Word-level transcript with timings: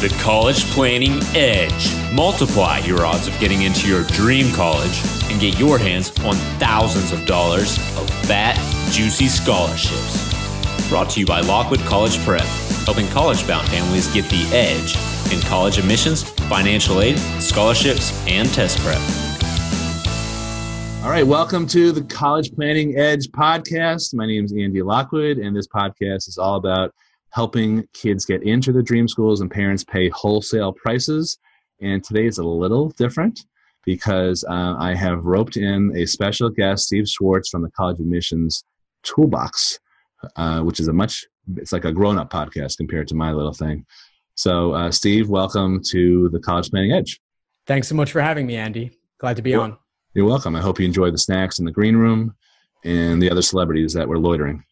the 0.00 0.08
College 0.18 0.64
Planning 0.70 1.20
Edge. 1.36 1.94
Multiply 2.10 2.78
your 2.78 3.04
odds 3.04 3.28
of 3.28 3.38
getting 3.38 3.62
into 3.62 3.86
your 3.86 4.02
dream 4.04 4.50
college 4.54 5.02
and 5.30 5.38
get 5.38 5.58
your 5.58 5.76
hands 5.76 6.08
on 6.24 6.36
thousands 6.58 7.12
of 7.12 7.26
dollars 7.26 7.76
of 7.98 8.08
fat, 8.24 8.56
juicy 8.90 9.26
scholarships. 9.26 10.88
Brought 10.88 11.10
to 11.10 11.20
you 11.20 11.26
by 11.26 11.40
Lockwood 11.40 11.80
College 11.80 12.18
Prep, 12.24 12.46
helping 12.86 13.06
college 13.08 13.46
bound 13.46 13.68
families 13.68 14.10
get 14.14 14.24
the 14.30 14.42
edge 14.56 14.96
in 15.34 15.40
college 15.42 15.76
admissions, 15.76 16.22
financial 16.22 17.02
aid, 17.02 17.18
scholarships, 17.38 18.18
and 18.26 18.48
test 18.54 18.78
prep. 18.78 19.02
All 21.04 21.10
right, 21.10 21.26
welcome 21.26 21.66
to 21.66 21.92
the 21.92 22.04
College 22.04 22.54
Planning 22.54 22.96
Edge 22.96 23.28
podcast. 23.32 24.14
My 24.14 24.24
name 24.24 24.46
is 24.46 24.54
Andy 24.54 24.80
Lockwood, 24.80 25.36
and 25.36 25.54
this 25.54 25.68
podcast 25.68 26.26
is 26.26 26.38
all 26.38 26.56
about 26.56 26.94
helping 27.32 27.86
kids 27.92 28.24
get 28.24 28.42
into 28.42 28.72
the 28.72 28.82
dream 28.82 29.08
schools 29.08 29.40
and 29.40 29.50
parents 29.50 29.84
pay 29.84 30.08
wholesale 30.10 30.72
prices. 30.72 31.38
And 31.80 32.02
today 32.02 32.26
is 32.26 32.38
a 32.38 32.44
little 32.44 32.90
different 32.90 33.40
because 33.84 34.44
uh, 34.44 34.76
I 34.78 34.94
have 34.94 35.24
roped 35.24 35.56
in 35.56 35.96
a 35.96 36.06
special 36.06 36.50
guest, 36.50 36.86
Steve 36.86 37.08
Schwartz 37.08 37.48
from 37.48 37.62
the 37.62 37.70
College 37.70 38.00
Admissions 38.00 38.64
Toolbox, 39.02 39.78
uh, 40.36 40.60
which 40.60 40.80
is 40.80 40.88
a 40.88 40.92
much, 40.92 41.24
it's 41.56 41.72
like 41.72 41.84
a 41.84 41.92
grown 41.92 42.18
up 42.18 42.30
podcast 42.30 42.76
compared 42.76 43.08
to 43.08 43.14
my 43.14 43.32
little 43.32 43.54
thing. 43.54 43.86
So, 44.34 44.72
uh, 44.72 44.90
Steve, 44.90 45.28
welcome 45.28 45.80
to 45.90 46.28
the 46.30 46.40
College 46.40 46.70
Planning 46.70 46.92
Edge. 46.92 47.20
Thanks 47.66 47.88
so 47.88 47.94
much 47.94 48.12
for 48.12 48.20
having 48.20 48.46
me, 48.46 48.56
Andy. 48.56 48.90
Glad 49.18 49.36
to 49.36 49.42
be 49.42 49.50
you're, 49.50 49.62
on. 49.62 49.76
You're 50.14 50.26
welcome. 50.26 50.56
I 50.56 50.60
hope 50.60 50.78
you 50.80 50.86
enjoy 50.86 51.10
the 51.10 51.18
snacks 51.18 51.58
in 51.58 51.64
the 51.64 51.70
green 51.70 51.96
room 51.96 52.34
and 52.84 53.22
the 53.22 53.30
other 53.30 53.42
celebrities 53.42 53.92
that 53.92 54.08
were 54.08 54.18
loitering. 54.18 54.64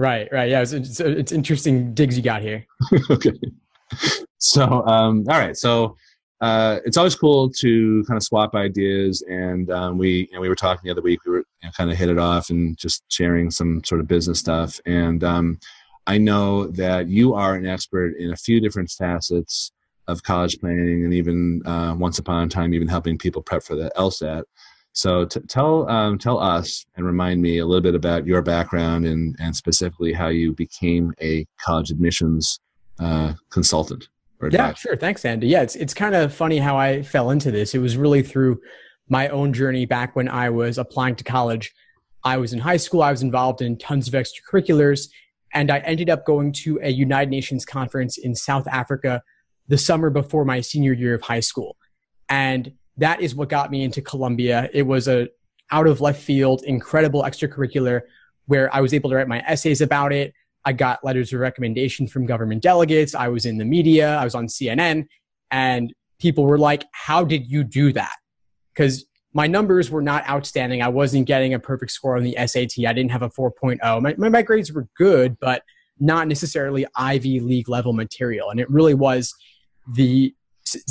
Right, 0.00 0.32
right. 0.32 0.48
Yeah, 0.48 0.62
it's, 0.62 0.72
it's, 0.72 0.98
it's 0.98 1.30
interesting 1.30 1.92
digs 1.92 2.16
you 2.16 2.22
got 2.22 2.40
here. 2.40 2.66
okay. 3.10 3.38
So, 4.38 4.62
um, 4.86 5.26
all 5.28 5.38
right. 5.38 5.54
So, 5.54 5.94
uh, 6.40 6.78
it's 6.86 6.96
always 6.96 7.14
cool 7.14 7.50
to 7.50 8.02
kind 8.08 8.16
of 8.16 8.22
swap 8.22 8.54
ideas, 8.54 9.22
and 9.28 9.70
um, 9.70 9.98
we 9.98 10.20
you 10.20 10.32
know, 10.32 10.40
we 10.40 10.48
were 10.48 10.54
talking 10.54 10.80
the 10.84 10.90
other 10.90 11.02
week. 11.02 11.20
We 11.26 11.32
were 11.32 11.38
you 11.40 11.44
know, 11.64 11.70
kind 11.76 11.90
of 11.90 11.98
hit 11.98 12.08
it 12.08 12.18
off 12.18 12.48
and 12.48 12.78
just 12.78 13.04
sharing 13.08 13.50
some 13.50 13.84
sort 13.84 14.00
of 14.00 14.08
business 14.08 14.38
stuff. 14.38 14.80
And 14.86 15.22
um, 15.22 15.60
I 16.06 16.16
know 16.16 16.68
that 16.68 17.08
you 17.08 17.34
are 17.34 17.54
an 17.54 17.66
expert 17.66 18.14
in 18.18 18.32
a 18.32 18.36
few 18.36 18.58
different 18.58 18.90
facets 18.90 19.70
of 20.08 20.22
college 20.22 20.58
planning, 20.60 21.04
and 21.04 21.12
even 21.12 21.60
uh, 21.66 21.94
once 21.94 22.18
upon 22.18 22.44
a 22.44 22.48
time, 22.48 22.72
even 22.72 22.88
helping 22.88 23.18
people 23.18 23.42
prep 23.42 23.62
for 23.62 23.76
the 23.76 23.92
LSAT. 23.98 24.44
So 24.92 25.24
t- 25.24 25.40
tell 25.48 25.88
um, 25.88 26.18
tell 26.18 26.38
us 26.38 26.84
and 26.96 27.06
remind 27.06 27.40
me 27.40 27.58
a 27.58 27.66
little 27.66 27.80
bit 27.80 27.94
about 27.94 28.26
your 28.26 28.42
background 28.42 29.06
and 29.06 29.36
and 29.38 29.54
specifically 29.54 30.12
how 30.12 30.28
you 30.28 30.52
became 30.52 31.14
a 31.20 31.46
college 31.64 31.90
admissions 31.90 32.58
uh, 32.98 33.34
consultant. 33.50 34.08
yeah, 34.50 34.74
sure. 34.74 34.96
Thanks, 34.96 35.24
Andy. 35.24 35.48
Yeah, 35.48 35.62
it's 35.62 35.76
it's 35.76 35.94
kind 35.94 36.14
of 36.14 36.34
funny 36.34 36.58
how 36.58 36.76
I 36.76 37.02
fell 37.02 37.30
into 37.30 37.50
this. 37.50 37.74
It 37.74 37.78
was 37.78 37.96
really 37.96 38.22
through 38.22 38.60
my 39.08 39.28
own 39.28 39.52
journey 39.52 39.86
back 39.86 40.16
when 40.16 40.28
I 40.28 40.50
was 40.50 40.78
applying 40.78 41.16
to 41.16 41.24
college. 41.24 41.72
I 42.24 42.36
was 42.36 42.52
in 42.52 42.58
high 42.58 42.76
school. 42.76 43.02
I 43.02 43.10
was 43.10 43.22
involved 43.22 43.62
in 43.62 43.78
tons 43.78 44.08
of 44.08 44.14
extracurriculars, 44.14 45.08
and 45.52 45.70
I 45.70 45.78
ended 45.80 46.10
up 46.10 46.26
going 46.26 46.52
to 46.64 46.78
a 46.82 46.90
United 46.90 47.30
Nations 47.30 47.64
conference 47.64 48.18
in 48.18 48.34
South 48.34 48.66
Africa 48.68 49.22
the 49.68 49.78
summer 49.78 50.10
before 50.10 50.44
my 50.44 50.60
senior 50.60 50.92
year 50.92 51.14
of 51.14 51.22
high 51.22 51.40
school. 51.40 51.76
And 52.28 52.72
that 52.96 53.20
is 53.20 53.34
what 53.34 53.48
got 53.48 53.70
me 53.70 53.84
into 53.84 54.02
Columbia. 54.02 54.68
It 54.72 54.82
was 54.82 55.08
a 55.08 55.28
out 55.70 55.86
of 55.86 56.00
left 56.00 56.20
field, 56.20 56.62
incredible 56.64 57.22
extracurricular 57.22 58.02
where 58.46 58.74
I 58.74 58.80
was 58.80 58.92
able 58.92 59.10
to 59.10 59.16
write 59.16 59.28
my 59.28 59.42
essays 59.46 59.80
about 59.80 60.12
it. 60.12 60.34
I 60.64 60.72
got 60.72 61.04
letters 61.04 61.32
of 61.32 61.40
recommendation 61.40 62.06
from 62.06 62.26
government 62.26 62.62
delegates. 62.62 63.14
I 63.14 63.28
was 63.28 63.46
in 63.46 63.56
the 63.58 63.64
media. 63.64 64.16
I 64.16 64.24
was 64.24 64.34
on 64.34 64.46
CNN 64.46 65.06
and 65.50 65.92
people 66.18 66.44
were 66.44 66.58
like, 66.58 66.84
how 66.92 67.24
did 67.24 67.50
you 67.50 67.64
do 67.64 67.92
that? 67.92 68.16
Because 68.74 69.06
my 69.32 69.46
numbers 69.46 69.90
were 69.90 70.02
not 70.02 70.28
outstanding. 70.28 70.82
I 70.82 70.88
wasn't 70.88 71.26
getting 71.26 71.54
a 71.54 71.58
perfect 71.58 71.92
score 71.92 72.16
on 72.16 72.24
the 72.24 72.36
SAT. 72.46 72.84
I 72.86 72.92
didn't 72.92 73.12
have 73.12 73.22
a 73.22 73.30
4.0. 73.30 74.18
My, 74.18 74.28
my, 74.28 74.42
grades 74.42 74.72
were 74.72 74.88
good, 74.96 75.38
but 75.40 75.62
not 76.00 76.26
necessarily 76.26 76.86
Ivy 76.96 77.40
League 77.40 77.68
level 77.68 77.92
material. 77.92 78.50
And 78.50 78.58
it 78.58 78.68
really 78.68 78.94
was 78.94 79.32
the 79.94 80.34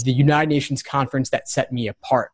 the 0.04 0.12
United 0.12 0.50
Nations 0.50 0.84
conference 0.84 1.30
that 1.30 1.50
set 1.50 1.72
me 1.72 1.88
apart. 1.88 2.32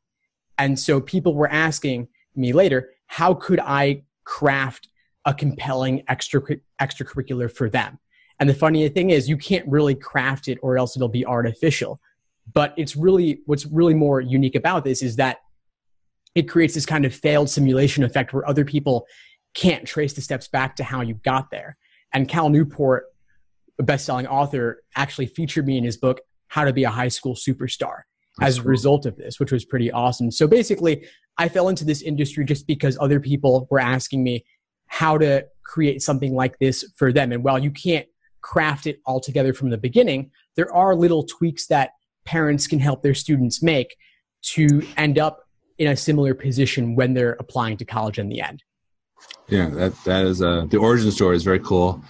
And 0.58 0.80
so 0.80 1.02
people 1.02 1.36
were 1.36 1.50
asking 1.50 2.08
me 2.36 2.54
later, 2.54 2.92
how 3.08 3.34
could 3.34 3.60
I 3.60 4.04
craft 4.24 4.90
a 5.26 5.34
compelling 5.34 6.04
extra 6.08 6.42
extracurricular 6.82 7.52
for 7.52 7.70
them? 7.70 8.00
And 8.40 8.50
the 8.50 8.54
funny 8.54 8.88
thing 8.90 9.12
is, 9.12 9.30
you 9.30 9.38
can't 9.38 9.68
really 9.68 9.96
craft 9.96 10.48
it 10.48 10.58
or 10.62 10.78
else 10.78 10.96
it'll 10.96 11.08
be 11.08 11.26
artificial. 11.26 12.00
But 12.54 12.74
it's 12.78 12.96
really 12.96 13.42
what's 13.46 13.66
really 13.66 13.94
more 13.94 14.22
unique 14.22 14.56
about 14.56 14.84
this 14.84 15.02
is 15.02 15.16
that 15.16 15.38
it 16.36 16.44
creates 16.44 16.74
this 16.74 16.86
kind 16.86 17.06
of 17.06 17.16
failed 17.16 17.50
simulation 17.50 18.04
effect 18.04 18.34
where 18.34 18.48
other 18.48 18.66
people 18.66 19.08
can't 19.54 19.86
trace 19.86 20.14
the 20.14 20.22
steps 20.22 20.48
back 20.48 20.76
to 20.76 20.84
how 20.84 21.02
you 21.02 21.16
got 21.24 21.50
there. 21.50 21.78
And 22.14 22.28
Cal 22.28 22.50
Newport, 22.50 23.06
a 23.80 23.84
best-selling 23.84 24.28
author, 24.28 24.84
actually 24.96 25.28
featured 25.28 25.66
me 25.66 25.78
in 25.78 25.84
his 25.84 25.98
book 25.98 26.22
how 26.48 26.64
to 26.64 26.74
be 26.74 26.84
a 26.84 26.90
high 26.90 27.08
school 27.08 27.36
superstar 27.36 28.02
That's 28.38 28.58
as 28.58 28.58
a 28.60 28.64
result 28.64 29.06
of 29.06 29.16
this, 29.18 29.40
which 29.40 29.52
was 29.52 29.66
pretty 29.66 29.92
awesome. 29.92 30.32
So 30.32 30.48
basically, 30.48 31.06
I 31.38 31.50
fell 31.50 31.70
into 31.70 31.86
this 31.86 32.02
industry 32.02 32.46
just 32.46 32.68
because 32.68 32.98
other 33.00 33.20
people 33.20 33.68
were 33.70 33.80
asking 33.80 34.24
me 34.24 34.46
how 34.88 35.18
to 35.18 35.46
create 35.64 36.02
something 36.02 36.34
like 36.34 36.58
this 36.60 36.86
for 36.96 37.12
them. 37.12 37.32
And 37.32 37.44
while 37.44 37.60
you 37.60 37.72
can't 37.72 38.08
craft 38.42 38.88
it 38.88 39.00
all 39.06 39.20
together 39.20 39.54
from 39.54 39.70
the 39.70 39.78
beginning, 39.78 40.32
there 40.56 40.74
are 40.74 40.96
little 40.96 41.24
tweaks 41.24 41.68
that 41.68 41.92
parents 42.26 42.68
can 42.68 42.80
help 42.80 43.02
their 43.04 43.14
students 43.14 43.62
make 43.62 43.96
to 44.42 44.82
end 44.98 45.18
up 45.18 45.42
in 45.78 45.88
a 45.88 45.96
similar 45.96 46.34
position 46.34 46.96
when 46.96 47.14
they're 47.14 47.36
applying 47.40 47.78
to 47.78 47.86
college 47.86 48.20
in 48.20 48.30
the 48.30 48.42
end. 48.42 48.64
Yeah, 49.48 49.70
that 49.70 49.94
that 50.06 50.26
is 50.26 50.42
uh, 50.42 50.66
the 50.70 50.78
origin 50.78 51.12
story 51.12 51.36
is 51.36 51.44
very 51.44 51.60
cool. 51.60 52.04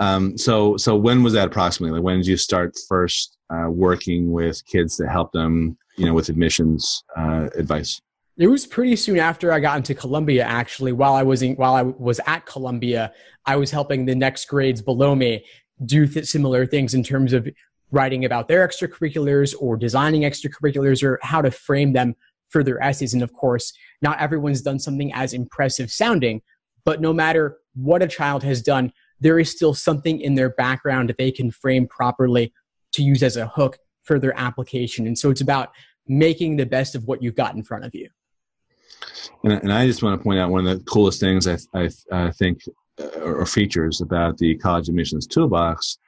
Um, 0.00 0.36
so 0.36 0.76
so 0.78 0.96
when 0.96 1.22
was 1.22 1.34
that 1.34 1.46
approximately? 1.46 1.98
Like 1.98 2.04
when 2.04 2.16
did 2.16 2.26
you 2.26 2.38
start 2.38 2.76
first 2.88 3.36
uh, 3.50 3.68
working 3.68 4.32
with 4.32 4.64
kids 4.66 4.96
to 4.96 5.06
help 5.06 5.30
them, 5.32 5.76
you 5.96 6.06
know, 6.06 6.14
with 6.14 6.30
admissions 6.30 7.04
uh, 7.16 7.48
advice? 7.56 8.00
It 8.38 8.46
was 8.46 8.66
pretty 8.66 8.96
soon 8.96 9.18
after 9.18 9.52
I 9.52 9.60
got 9.60 9.76
into 9.76 9.94
Columbia. 9.94 10.44
Actually, 10.44 10.92
while 10.92 11.12
I 11.12 11.22
was 11.22 11.42
in, 11.42 11.54
while 11.56 11.74
I 11.74 11.82
was 11.82 12.18
at 12.26 12.46
Columbia, 12.46 13.12
I 13.44 13.56
was 13.56 13.70
helping 13.70 14.06
the 14.06 14.14
next 14.14 14.46
grades 14.46 14.80
below 14.80 15.14
me 15.14 15.44
do 15.84 16.06
th- 16.06 16.24
similar 16.24 16.64
things 16.64 16.94
in 16.94 17.02
terms 17.02 17.34
of 17.34 17.46
writing 17.90 18.24
about 18.24 18.48
their 18.48 18.66
extracurriculars 18.66 19.54
or 19.58 19.76
designing 19.76 20.22
extracurriculars 20.22 21.02
or 21.02 21.18
how 21.22 21.42
to 21.42 21.50
frame 21.50 21.92
them 21.92 22.14
for 22.48 22.64
their 22.64 22.82
essays. 22.82 23.12
And 23.12 23.22
of 23.22 23.32
course, 23.34 23.72
not 24.00 24.18
everyone's 24.18 24.62
done 24.62 24.78
something 24.78 25.12
as 25.12 25.34
impressive 25.34 25.90
sounding, 25.90 26.40
but 26.84 27.02
no 27.02 27.12
matter 27.12 27.58
what 27.74 28.02
a 28.02 28.08
child 28.08 28.42
has 28.42 28.62
done, 28.62 28.92
there 29.20 29.38
is 29.38 29.50
still 29.50 29.74
something 29.74 30.20
in 30.20 30.34
their 30.34 30.50
background 30.50 31.08
that 31.08 31.18
they 31.18 31.30
can 31.30 31.50
frame 31.50 31.86
properly 31.86 32.52
to 32.92 33.02
use 33.02 33.22
as 33.22 33.36
a 33.36 33.46
hook 33.46 33.78
for 34.02 34.18
their 34.18 34.38
application. 34.38 35.06
And 35.06 35.16
so 35.16 35.30
it's 35.30 35.40
about 35.40 35.70
making 36.08 36.56
the 36.56 36.66
best 36.66 36.94
of 36.94 37.04
what 37.04 37.22
you've 37.22 37.36
got 37.36 37.54
in 37.54 37.62
front 37.62 37.84
of 37.84 37.94
you. 37.94 38.08
And, 39.44 39.52
and 39.52 39.72
I 39.72 39.86
just 39.86 40.02
want 40.02 40.18
to 40.18 40.22
point 40.22 40.40
out 40.40 40.50
one 40.50 40.66
of 40.66 40.78
the 40.78 40.84
coolest 40.84 41.20
things 41.20 41.46
I, 41.46 41.58
I, 41.74 41.88
I 42.10 42.30
think 42.32 42.62
uh, 42.98 43.20
or 43.20 43.46
features 43.46 44.00
about 44.00 44.38
the 44.38 44.56
college 44.56 44.88
admissions 44.88 45.26
toolbox 45.26 45.98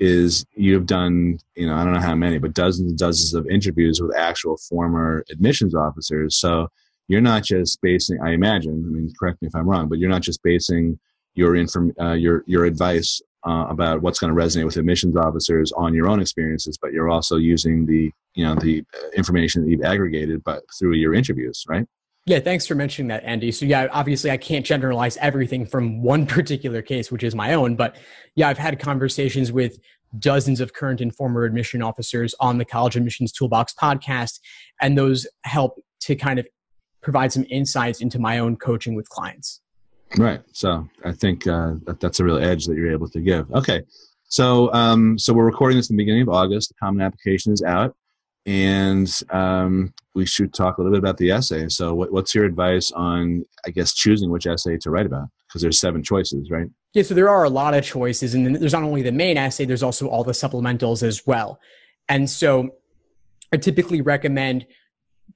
is 0.00 0.44
you've 0.54 0.86
done, 0.86 1.38
you 1.54 1.66
know, 1.66 1.74
I 1.74 1.84
don't 1.84 1.92
know 1.92 2.00
how 2.00 2.16
many, 2.16 2.38
but 2.38 2.54
dozens 2.54 2.90
and 2.90 2.98
dozens 2.98 3.34
of 3.34 3.46
interviews 3.46 4.00
with 4.00 4.16
actual 4.16 4.56
former 4.56 5.24
admissions 5.30 5.74
officers. 5.74 6.36
So 6.36 6.68
you're 7.06 7.20
not 7.20 7.44
just 7.44 7.80
basing, 7.82 8.18
I 8.20 8.30
imagine, 8.32 8.84
I 8.84 8.90
mean, 8.90 9.12
correct 9.18 9.40
me 9.40 9.48
if 9.48 9.54
I'm 9.54 9.68
wrong, 9.68 9.88
but 9.88 9.98
you're 9.98 10.10
not 10.10 10.22
just 10.22 10.42
basing 10.42 10.98
your 11.34 11.56
inform, 11.56 11.92
uh, 12.00 12.12
your, 12.12 12.44
your 12.46 12.64
advice 12.64 13.20
uh, 13.46 13.66
about 13.68 14.02
what's 14.02 14.18
going 14.18 14.34
to 14.34 14.40
resonate 14.40 14.64
with 14.64 14.76
admissions 14.76 15.16
officers 15.16 15.72
on 15.72 15.94
your 15.94 16.08
own 16.08 16.20
experiences, 16.20 16.78
but 16.80 16.92
you're 16.92 17.08
also 17.08 17.36
using 17.36 17.86
the 17.86 18.10
you 18.34 18.44
know 18.44 18.54
the 18.54 18.84
uh, 18.94 19.08
information 19.16 19.62
that 19.62 19.70
you've 19.70 19.82
aggregated, 19.82 20.42
but 20.44 20.62
through 20.78 20.94
your 20.94 21.12
interviews, 21.12 21.64
right? 21.68 21.86
Yeah, 22.24 22.38
thanks 22.38 22.66
for 22.68 22.76
mentioning 22.76 23.08
that, 23.08 23.24
Andy. 23.24 23.50
So 23.50 23.66
yeah, 23.66 23.88
obviously 23.90 24.30
I 24.30 24.36
can't 24.36 24.64
generalize 24.64 25.16
everything 25.16 25.66
from 25.66 26.02
one 26.02 26.24
particular 26.24 26.82
case, 26.82 27.10
which 27.10 27.24
is 27.24 27.34
my 27.34 27.54
own, 27.54 27.74
but 27.74 27.96
yeah, 28.36 28.48
I've 28.48 28.58
had 28.58 28.78
conversations 28.78 29.50
with 29.50 29.78
dozens 30.18 30.60
of 30.60 30.72
current 30.74 31.00
and 31.00 31.14
former 31.14 31.44
admission 31.44 31.82
officers 31.82 32.34
on 32.38 32.58
the 32.58 32.64
College 32.64 32.96
Admissions 32.96 33.32
Toolbox 33.32 33.74
podcast, 33.74 34.38
and 34.80 34.96
those 34.96 35.26
help 35.44 35.80
to 36.02 36.14
kind 36.14 36.38
of 36.38 36.46
provide 37.02 37.32
some 37.32 37.44
insights 37.50 38.00
into 38.00 38.18
my 38.18 38.38
own 38.38 38.56
coaching 38.56 38.94
with 38.94 39.08
clients. 39.08 39.60
Right. 40.18 40.42
So 40.52 40.88
I 41.04 41.12
think 41.12 41.46
uh, 41.46 41.74
that, 41.84 42.00
that's 42.00 42.20
a 42.20 42.24
real 42.24 42.38
edge 42.38 42.66
that 42.66 42.76
you're 42.76 42.92
able 42.92 43.08
to 43.08 43.20
give. 43.20 43.50
Okay. 43.52 43.82
So 44.24 44.72
um, 44.72 45.18
so 45.18 45.32
we're 45.32 45.44
recording 45.44 45.76
this 45.76 45.90
in 45.90 45.96
the 45.96 46.02
beginning 46.02 46.22
of 46.22 46.28
August. 46.28 46.70
The 46.70 46.74
common 46.74 47.02
application 47.02 47.52
is 47.52 47.62
out, 47.62 47.94
and 48.46 49.10
um, 49.30 49.92
we 50.14 50.24
should 50.24 50.54
talk 50.54 50.78
a 50.78 50.80
little 50.80 50.92
bit 50.92 50.98
about 50.98 51.18
the 51.18 51.30
essay. 51.30 51.68
So 51.68 51.94
what, 51.94 52.12
what's 52.12 52.34
your 52.34 52.44
advice 52.44 52.92
on, 52.92 53.44
I 53.66 53.70
guess, 53.70 53.94
choosing 53.94 54.30
which 54.30 54.46
essay 54.46 54.78
to 54.78 54.90
write 54.90 55.06
about? 55.06 55.28
Because 55.48 55.62
there's 55.62 55.78
seven 55.78 56.02
choices, 56.02 56.50
right? 56.50 56.66
Yeah. 56.94 57.02
So 57.02 57.14
there 57.14 57.28
are 57.28 57.44
a 57.44 57.50
lot 57.50 57.74
of 57.74 57.84
choices, 57.84 58.34
and 58.34 58.56
there's 58.56 58.72
not 58.72 58.82
only 58.84 59.02
the 59.02 59.12
main 59.12 59.36
essay. 59.36 59.64
There's 59.64 59.82
also 59.82 60.08
all 60.08 60.24
the 60.24 60.32
supplementals 60.32 61.02
as 61.02 61.26
well. 61.26 61.60
And 62.08 62.28
so 62.28 62.70
I 63.52 63.58
typically 63.58 64.00
recommend 64.00 64.66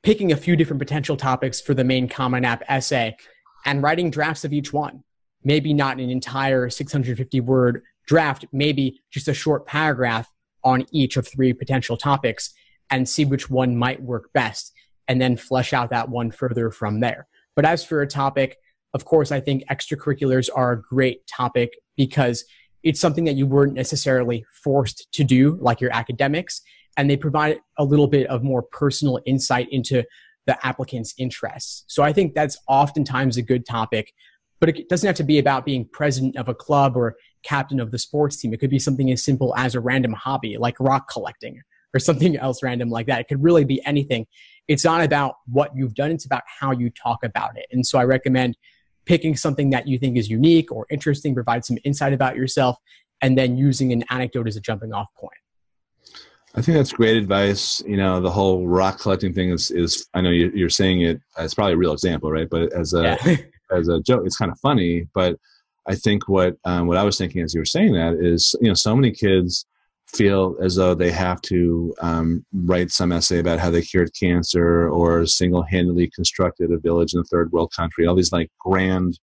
picking 0.03 0.33
a 0.33 0.37
few 0.37 0.57
different 0.57 0.81
potential 0.81 1.17
topics 1.17 1.61
for 1.61 1.75
the 1.75 1.85
main 1.85 2.09
Common 2.09 2.45
App 2.45 2.63
essay 2.69 3.17
and 3.67 3.83
writing 3.83 4.11
drafts 4.11 4.45
of 4.45 4.53
each 4.53 4.73
one. 4.73 5.03
Maybe 5.45 5.75
not 5.75 5.99
an 5.99 6.09
entire 6.09 6.71
650 6.71 7.41
word 7.41 7.83
draft, 8.07 8.47
maybe 8.53 9.01
just 9.11 9.29
a 9.29 9.35
short 9.35 9.67
paragraph 9.67 10.31
on 10.65 10.87
each 10.93 11.17
of 11.17 11.29
three 11.29 11.53
potential 11.53 11.97
topics 11.97 12.55
and 12.91 13.09
see 13.09 13.25
which 13.25 13.51
one 13.51 13.77
might 13.77 14.01
work 14.03 14.33
best 14.33 14.73
and 15.09 15.21
then 15.21 15.37
flesh 15.37 15.73
out 15.73 15.91
that 15.91 16.09
one 16.09 16.31
further 16.31 16.71
from 16.71 17.01
there. 17.01 17.27
But 17.55 17.65
as 17.65 17.85
for 17.85 18.01
a 18.01 18.07
topic, 18.07 18.57
of 18.95 19.05
course, 19.05 19.31
I 19.31 19.41
think 19.41 19.65
extracurriculars 19.71 20.49
are 20.55 20.73
a 20.73 20.81
great 20.81 21.27
topic 21.27 21.75
because 21.97 22.45
it's 22.83 23.01
something 23.01 23.25
that 23.25 23.35
you 23.35 23.47
weren't 23.47 23.75
necessarily 23.75 24.45
forced 24.63 25.11
to 25.13 25.25
do, 25.25 25.59
like 25.61 25.81
your 25.81 25.93
academics, 25.93 26.63
and 26.97 27.11
they 27.11 27.17
provide 27.17 27.59
a 27.79 27.85
little 27.85 28.07
bit 28.07 28.27
of 28.29 28.43
more 28.43 28.63
personal 28.63 29.21
insight 29.27 29.69
into 29.71 30.05
the 30.47 30.67
applicant's 30.67 31.15
interests. 31.19 31.85
So 31.87 32.03
I 32.03 32.13
think 32.13 32.35
that's 32.35 32.57
oftentimes 32.69 33.37
a 33.37 33.43
good 33.43 33.67
topic, 33.67 34.13
but 34.61 34.69
it 34.69 34.89
doesn't 34.89 35.07
have 35.07 35.17
to 35.17 35.25
be 35.25 35.39
about 35.39 35.65
being 35.65 35.89
president 35.93 36.37
of 36.37 36.49
a 36.49 36.55
club 36.55 36.97
or 36.97 37.17
captain 37.43 37.81
of 37.81 37.91
the 37.91 37.99
sports 37.99 38.37
team. 38.37 38.55
It 38.55 38.61
could 38.61 38.71
be 38.71 38.79
something 38.79 39.11
as 39.11 39.23
simple 39.23 39.55
as 39.57 39.75
a 39.75 39.81
random 39.81 40.13
hobby 40.13 40.57
like 40.57 40.79
rock 40.81 41.09
collecting 41.11 41.61
or 41.95 41.99
something 41.99 42.37
else 42.37 42.63
random 42.63 42.91
like 42.91 43.07
that. 43.07 43.21
It 43.21 43.29
could 43.29 43.43
really 43.43 43.65
be 43.65 43.85
anything. 43.87 44.27
It's 44.69 44.85
not 44.85 45.03
about 45.03 45.37
what 45.47 45.71
you've 45.75 45.95
done, 45.95 46.11
it's 46.11 46.27
about 46.27 46.43
how 46.47 46.73
you 46.73 46.91
talk 46.91 47.25
about 47.25 47.57
it. 47.57 47.67
And 47.71 47.87
so 47.87 47.99
I 47.99 48.05
recommend 48.05 48.57
picking 49.05 49.37
something 49.37 49.71
that 49.71 49.87
you 49.87 49.99
think 49.99 50.17
is 50.17 50.29
unique 50.29 50.73
or 50.73 50.87
interesting, 50.91 51.35
provide 51.35 51.65
some 51.65 51.79
insight 51.85 52.13
about 52.13 52.37
yourself, 52.37 52.77
and 53.23 53.39
then 53.39 53.57
using 53.57 53.93
an 53.93 54.05
anecdote 54.11 54.49
as 54.49 54.57
a 54.57 54.61
jumping 54.61 54.93
off 54.93 55.07
point. 55.17 55.33
I 56.57 56.63
think 56.63 56.77
that's 56.77 56.93
great 56.93 57.17
advice. 57.17 57.83
You 57.87 57.99
know, 57.99 58.21
the 58.21 58.31
whole 58.31 58.67
rock 58.67 58.99
collecting 58.99 59.33
thing 59.33 59.51
is, 59.51 59.71
is 59.71 60.07
I 60.15 60.23
know 60.23 60.31
you're 60.31 60.71
saying 60.71 61.03
it, 61.03 61.21
it's 61.39 61.55
probably 61.55 61.75
a 61.75 61.79
real 61.79 61.93
example, 61.93 62.31
right? 62.31 62.49
But 62.49 62.73
as 62.73 62.95
a, 62.95 63.19
yeah. 63.25 63.37
as 63.77 63.89
a 63.89 64.01
joke, 64.01 64.23
it's 64.25 64.39
kind 64.39 64.51
of 64.51 64.59
funny. 64.61 65.07
But 65.15 65.37
I 65.87 65.95
think 65.95 66.29
what, 66.29 66.57
um, 66.65 66.87
what 66.87 66.97
I 66.97 67.03
was 67.03 67.19
thinking 67.19 67.43
as 67.43 67.53
you 67.53 67.61
were 67.61 67.67
saying 67.67 67.93
that 67.93 68.15
is, 68.15 68.55
you 68.61 68.69
know, 68.69 68.75
so 68.75 68.97
many 68.97 69.11
kids 69.11 69.67
feel 70.07 70.57
as 70.63 70.77
though 70.77 70.95
they 70.95 71.11
have 71.11 71.41
to 71.43 71.95
um, 72.01 72.45
write 72.53 72.91
some 72.91 73.13
essay 73.13 73.39
about 73.39 73.59
how 73.59 73.71
they 73.71 73.83
cured 73.83 74.11
cancer 74.19 74.89
or 74.89 75.27
single-handedly 75.27 76.11
constructed 76.15 76.73
a 76.73 76.79
village 76.79 77.13
in 77.13 77.21
a 77.21 77.25
third 77.25 77.51
world 77.53 77.73
country 77.75 78.07
all 78.07 78.15
these 78.15 78.33
like 78.33 78.49
grand 78.61 79.19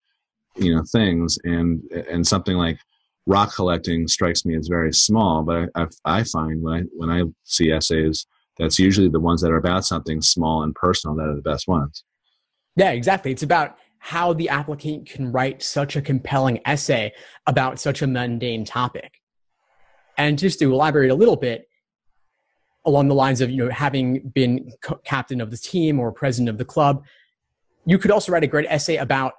you 0.56 0.74
know 0.74 0.82
things 0.92 1.38
and 1.44 1.82
and 2.10 2.26
something 2.26 2.56
like 2.56 2.78
rock 3.26 3.54
collecting 3.54 4.06
strikes 4.06 4.44
me 4.44 4.56
as 4.56 4.68
very 4.68 4.92
small 4.92 5.42
but 5.42 5.68
i, 5.74 5.86
I 6.04 6.24
find 6.24 6.62
when 6.62 6.74
i 6.74 6.82
when 6.94 7.10
i 7.10 7.22
see 7.44 7.72
essays 7.72 8.26
that's 8.58 8.78
usually 8.78 9.08
the 9.08 9.20
ones 9.20 9.40
that 9.40 9.50
are 9.50 9.56
about 9.56 9.84
something 9.84 10.22
small 10.22 10.62
and 10.62 10.74
personal 10.74 11.16
that 11.16 11.28
are 11.28 11.34
the 11.34 11.42
best 11.42 11.66
ones. 11.66 12.04
Yeah 12.76 12.90
exactly. 12.90 13.30
It's 13.30 13.42
about 13.42 13.76
how 13.98 14.32
the 14.32 14.48
applicant 14.48 15.08
can 15.08 15.32
write 15.32 15.62
such 15.62 15.96
a 15.96 16.02
compelling 16.02 16.60
essay 16.66 17.12
about 17.46 17.80
such 17.80 18.02
a 18.02 18.06
mundane 18.06 18.64
topic. 18.64 19.20
And 20.18 20.38
just 20.38 20.58
to 20.60 20.72
elaborate 20.72 21.10
a 21.10 21.14
little 21.14 21.36
bit 21.36 21.68
along 22.86 23.08
the 23.08 23.14
lines 23.14 23.40
of 23.40 23.50
you 23.50 23.64
know 23.64 23.70
having 23.70 24.28
been 24.34 24.70
co- 24.82 25.00
captain 25.04 25.40
of 25.40 25.50
the 25.50 25.56
team 25.56 25.98
or 25.98 26.12
president 26.12 26.48
of 26.50 26.58
the 26.58 26.64
club, 26.64 27.04
you 27.86 27.98
could 27.98 28.10
also 28.10 28.30
write 28.30 28.44
a 28.44 28.48
great 28.48 28.66
essay 28.68 28.96
about 28.96 29.34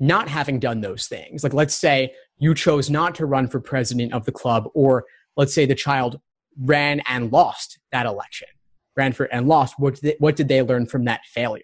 not 0.00 0.28
having 0.28 0.58
done 0.60 0.80
those 0.80 1.06
things. 1.06 1.42
Like 1.42 1.54
let's 1.54 1.74
say 1.74 2.12
you 2.38 2.54
chose 2.54 2.88
not 2.88 3.14
to 3.16 3.26
run 3.26 3.48
for 3.48 3.60
president 3.60 4.12
of 4.12 4.24
the 4.24 4.32
club, 4.32 4.68
or 4.74 5.04
let's 5.36 5.54
say 5.54 5.66
the 5.66 5.74
child 5.74 6.20
ran 6.60 7.00
and 7.06 7.32
lost 7.32 7.78
that 7.92 8.06
election, 8.06 8.48
ran 8.96 9.12
for 9.12 9.24
and 9.24 9.48
lost. 9.48 9.74
What 9.78 9.94
did 9.94 10.02
they, 10.02 10.16
what 10.18 10.36
did 10.36 10.48
they 10.48 10.62
learn 10.62 10.86
from 10.86 11.04
that 11.04 11.20
failure? 11.26 11.62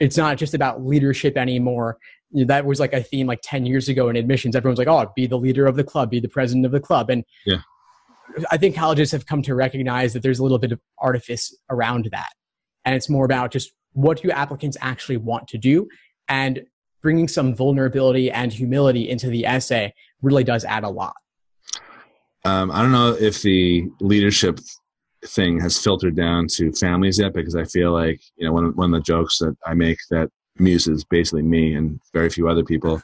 It's 0.00 0.16
not 0.16 0.36
just 0.36 0.54
about 0.54 0.84
leadership 0.84 1.36
anymore. 1.36 1.98
You 2.30 2.44
know, 2.44 2.48
that 2.48 2.64
was 2.64 2.78
like 2.78 2.92
a 2.92 3.02
theme 3.02 3.26
like 3.26 3.40
10 3.42 3.66
years 3.66 3.88
ago 3.88 4.08
in 4.08 4.16
admissions. 4.16 4.54
Everyone's 4.54 4.78
like, 4.78 4.88
oh, 4.88 5.10
be 5.16 5.26
the 5.26 5.38
leader 5.38 5.66
of 5.66 5.76
the 5.76 5.84
club, 5.84 6.10
be 6.10 6.20
the 6.20 6.28
president 6.28 6.66
of 6.66 6.72
the 6.72 6.80
club. 6.80 7.10
And 7.10 7.24
yeah. 7.46 7.62
I 8.50 8.58
think 8.58 8.76
colleges 8.76 9.10
have 9.12 9.26
come 9.26 9.42
to 9.42 9.54
recognize 9.54 10.12
that 10.12 10.22
there's 10.22 10.38
a 10.38 10.42
little 10.42 10.58
bit 10.58 10.72
of 10.72 10.80
artifice 10.98 11.56
around 11.70 12.08
that. 12.12 12.28
And 12.84 12.94
it's 12.94 13.08
more 13.08 13.24
about 13.24 13.50
just 13.50 13.72
what 13.92 14.22
do 14.22 14.30
applicants 14.30 14.76
actually 14.80 15.16
want 15.16 15.48
to 15.48 15.58
do 15.58 15.88
and 16.28 16.60
bringing 17.02 17.28
some 17.28 17.54
vulnerability 17.54 18.30
and 18.30 18.52
humility 18.52 19.08
into 19.08 19.28
the 19.28 19.46
essay 19.46 19.92
really 20.22 20.44
does 20.44 20.64
add 20.64 20.84
a 20.84 20.88
lot. 20.88 21.14
Um, 22.44 22.70
I 22.70 22.82
don't 22.82 22.92
know 22.92 23.16
if 23.18 23.42
the 23.42 23.88
leadership 24.00 24.58
thing 25.26 25.60
has 25.60 25.82
filtered 25.82 26.16
down 26.16 26.46
to 26.46 26.72
families 26.72 27.18
yet 27.18 27.34
because 27.34 27.56
I 27.56 27.64
feel 27.64 27.92
like, 27.92 28.20
you 28.36 28.46
know, 28.46 28.52
one, 28.52 28.76
one 28.76 28.94
of 28.94 29.00
the 29.00 29.04
jokes 29.04 29.38
that 29.38 29.56
I 29.66 29.74
make 29.74 29.98
that 30.10 30.30
muses 30.58 31.04
basically 31.04 31.42
me 31.42 31.74
and 31.74 32.00
very 32.12 32.30
few 32.30 32.48
other 32.48 32.64
people 32.64 33.00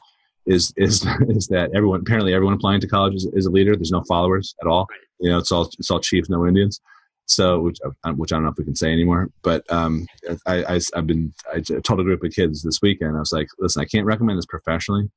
is 0.46 0.72
is 0.76 1.06
is 1.28 1.46
that 1.48 1.70
everyone 1.74 2.00
apparently 2.00 2.34
everyone 2.34 2.54
applying 2.54 2.80
to 2.80 2.88
college 2.88 3.14
is, 3.14 3.26
is 3.34 3.46
a 3.46 3.50
leader. 3.50 3.74
There's 3.74 3.90
no 3.90 4.04
followers 4.04 4.54
at 4.60 4.66
all. 4.66 4.86
You 5.20 5.30
know, 5.30 5.38
it's 5.38 5.52
all 5.52 5.68
it's 5.78 5.90
all 5.90 6.00
chiefs, 6.00 6.28
no 6.28 6.46
Indians. 6.46 6.80
So, 7.26 7.60
which 7.60 7.78
which 8.16 8.32
I 8.32 8.36
don't 8.36 8.44
know 8.44 8.50
if 8.50 8.58
we 8.58 8.64
can 8.64 8.76
say 8.76 8.92
anymore. 8.92 9.30
But 9.42 9.64
um, 9.72 10.06
I, 10.46 10.64
I 10.64 10.80
have 10.94 11.06
been 11.06 11.32
I 11.52 11.60
told 11.60 12.00
a 12.00 12.04
group 12.04 12.22
of 12.22 12.32
kids 12.32 12.62
this 12.62 12.82
weekend. 12.82 13.16
I 13.16 13.20
was 13.20 13.32
like, 13.32 13.48
listen, 13.58 13.80
I 13.82 13.86
can't 13.86 14.06
recommend 14.06 14.38
this 14.38 14.46
professionally, 14.46 15.10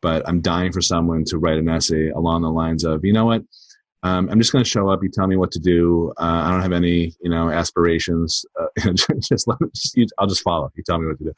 but 0.00 0.28
I'm 0.28 0.40
dying 0.40 0.72
for 0.72 0.82
someone 0.82 1.24
to 1.26 1.38
write 1.38 1.58
an 1.58 1.68
essay 1.68 2.10
along 2.10 2.42
the 2.42 2.50
lines 2.50 2.84
of, 2.84 3.04
you 3.04 3.12
know 3.12 3.26
what. 3.26 3.42
Um, 4.04 4.28
I'm 4.30 4.38
just 4.40 4.50
going 4.50 4.64
to 4.64 4.68
show 4.68 4.88
up. 4.88 5.02
You 5.02 5.08
tell 5.08 5.28
me 5.28 5.36
what 5.36 5.52
to 5.52 5.60
do. 5.60 6.12
Uh, 6.18 6.42
I 6.44 6.50
don't 6.50 6.60
have 6.60 6.72
any, 6.72 7.14
you 7.20 7.30
know, 7.30 7.50
aspirations. 7.50 8.44
Uh, 8.60 8.92
just 9.20 9.46
let 9.46 9.60
me, 9.60 9.68
just, 9.74 9.96
you, 9.96 10.06
I'll 10.18 10.26
just 10.26 10.42
follow. 10.42 10.70
You 10.74 10.82
tell 10.84 10.98
me 10.98 11.06
what 11.06 11.18
to 11.18 11.24
do. 11.24 11.32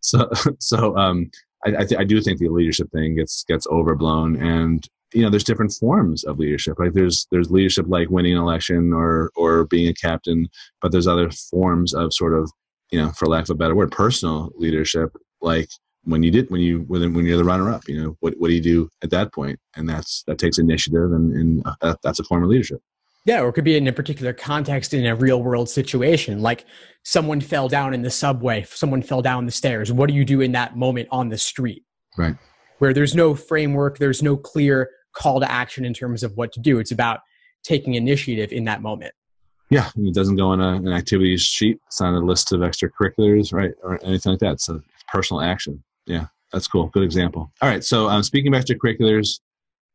So, 0.00 0.30
so 0.60 0.96
um, 0.96 1.30
I, 1.66 1.70
I, 1.70 1.84
th- 1.84 2.00
I, 2.00 2.04
do 2.04 2.20
think 2.20 2.38
the 2.38 2.48
leadership 2.48 2.88
thing 2.92 3.16
gets 3.16 3.44
gets 3.44 3.66
overblown, 3.66 4.36
and 4.36 4.86
you 5.14 5.22
know, 5.22 5.30
there's 5.30 5.44
different 5.44 5.72
forms 5.72 6.24
of 6.24 6.38
leadership. 6.38 6.78
Like 6.78 6.92
there's 6.92 7.26
there's 7.30 7.50
leadership 7.50 7.86
like 7.88 8.10
winning 8.10 8.32
an 8.32 8.42
election 8.42 8.92
or 8.92 9.30
or 9.36 9.64
being 9.64 9.88
a 9.88 9.94
captain, 9.94 10.48
but 10.82 10.92
there's 10.92 11.06
other 11.06 11.30
forms 11.50 11.94
of 11.94 12.12
sort 12.12 12.34
of 12.34 12.50
you 12.90 13.00
know, 13.00 13.10
for 13.10 13.26
lack 13.26 13.42
of 13.44 13.50
a 13.50 13.54
better 13.54 13.74
word, 13.74 13.90
personal 13.90 14.52
leadership, 14.56 15.16
like 15.40 15.68
when 16.04 16.22
you 16.22 16.30
did 16.30 16.50
when 16.50 16.60
you 16.60 16.80
when, 16.86 17.14
when 17.14 17.26
you're 17.26 17.36
the 17.36 17.44
runner 17.44 17.70
up. 17.70 17.88
You 17.88 18.02
know, 18.02 18.16
what 18.20 18.34
what 18.38 18.48
do 18.48 18.54
you 18.54 18.60
do 18.60 18.88
at 19.02 19.10
that 19.10 19.32
point? 19.32 19.58
And 19.76 19.88
that's 19.88 20.22
that 20.26 20.38
takes 20.38 20.58
initiative, 20.58 21.12
and 21.12 21.34
and 21.34 21.66
uh, 21.80 21.94
that's 22.02 22.20
a 22.20 22.24
form 22.24 22.42
of 22.42 22.50
leadership. 22.50 22.80
Yeah, 23.26 23.40
or 23.40 23.48
it 23.48 23.54
could 23.54 23.64
be 23.64 23.76
in 23.76 23.88
a 23.88 23.92
particular 23.92 24.34
context 24.34 24.92
in 24.92 25.06
a 25.06 25.16
real 25.16 25.42
world 25.42 25.68
situation, 25.68 26.42
like 26.42 26.66
someone 27.04 27.40
fell 27.40 27.68
down 27.68 27.94
in 27.94 28.02
the 28.02 28.10
subway, 28.10 28.64
someone 28.68 29.02
fell 29.02 29.22
down 29.22 29.46
the 29.46 29.52
stairs. 29.52 29.90
What 29.90 30.08
do 30.08 30.14
you 30.14 30.26
do 30.26 30.42
in 30.42 30.52
that 30.52 30.76
moment 30.76 31.08
on 31.10 31.30
the 31.30 31.38
street? 31.38 31.84
Right. 32.18 32.36
Where 32.78 32.92
there's 32.92 33.14
no 33.14 33.34
framework, 33.34 33.98
there's 33.98 34.22
no 34.22 34.36
clear 34.36 34.90
call 35.14 35.40
to 35.40 35.50
action 35.50 35.84
in 35.84 35.94
terms 35.94 36.22
of 36.22 36.36
what 36.36 36.52
to 36.52 36.60
do. 36.60 36.78
It's 36.78 36.92
about 36.92 37.20
taking 37.62 37.94
initiative 37.94 38.52
in 38.52 38.64
that 38.64 38.82
moment. 38.82 39.14
Yeah, 39.70 39.90
it 39.96 40.14
doesn't 40.14 40.36
go 40.36 40.48
on 40.48 40.60
a, 40.60 40.74
an 40.74 40.92
activities 40.92 41.40
sheet. 41.42 41.80
It's 41.86 42.00
on 42.00 42.14
a 42.14 42.20
list 42.20 42.52
of 42.52 42.60
extracurriculars, 42.60 43.52
right, 43.52 43.72
or 43.82 43.98
anything 44.04 44.32
like 44.32 44.40
that. 44.40 44.60
So 44.60 44.82
personal 45.10 45.40
action. 45.40 45.82
Yeah, 46.06 46.26
that's 46.52 46.68
cool. 46.68 46.88
Good 46.88 47.02
example. 47.02 47.50
All 47.62 47.68
right. 47.68 47.82
So 47.82 48.08
um, 48.08 48.22
speaking 48.22 48.54
of 48.54 48.62
extracurriculars, 48.62 49.40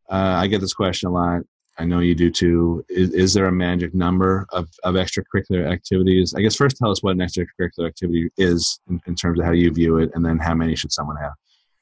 uh, 0.09 0.35
I 0.41 0.47
get 0.47 0.59
this 0.59 0.73
question 0.73 1.09
a 1.09 1.11
lot. 1.11 1.41
I 1.77 1.85
know 1.85 1.99
you 1.99 2.15
do 2.15 2.29
too. 2.29 2.83
Is, 2.89 3.11
is 3.11 3.33
there 3.33 3.45
a 3.45 3.51
magic 3.51 3.93
number 3.93 4.45
of, 4.51 4.67
of 4.83 4.95
extracurricular 4.95 5.71
activities? 5.71 6.33
I 6.35 6.41
guess 6.41 6.55
first 6.55 6.75
tell 6.75 6.91
us 6.91 7.01
what 7.03 7.11
an 7.11 7.19
extracurricular 7.19 7.87
activity 7.87 8.29
is 8.37 8.81
in, 8.89 8.99
in 9.05 9.15
terms 9.15 9.39
of 9.39 9.45
how 9.45 9.51
you 9.51 9.71
view 9.71 9.97
it, 9.97 10.09
and 10.13 10.25
then 10.25 10.39
how 10.39 10.55
many 10.55 10.75
should 10.75 10.91
someone 10.91 11.15
have? 11.17 11.33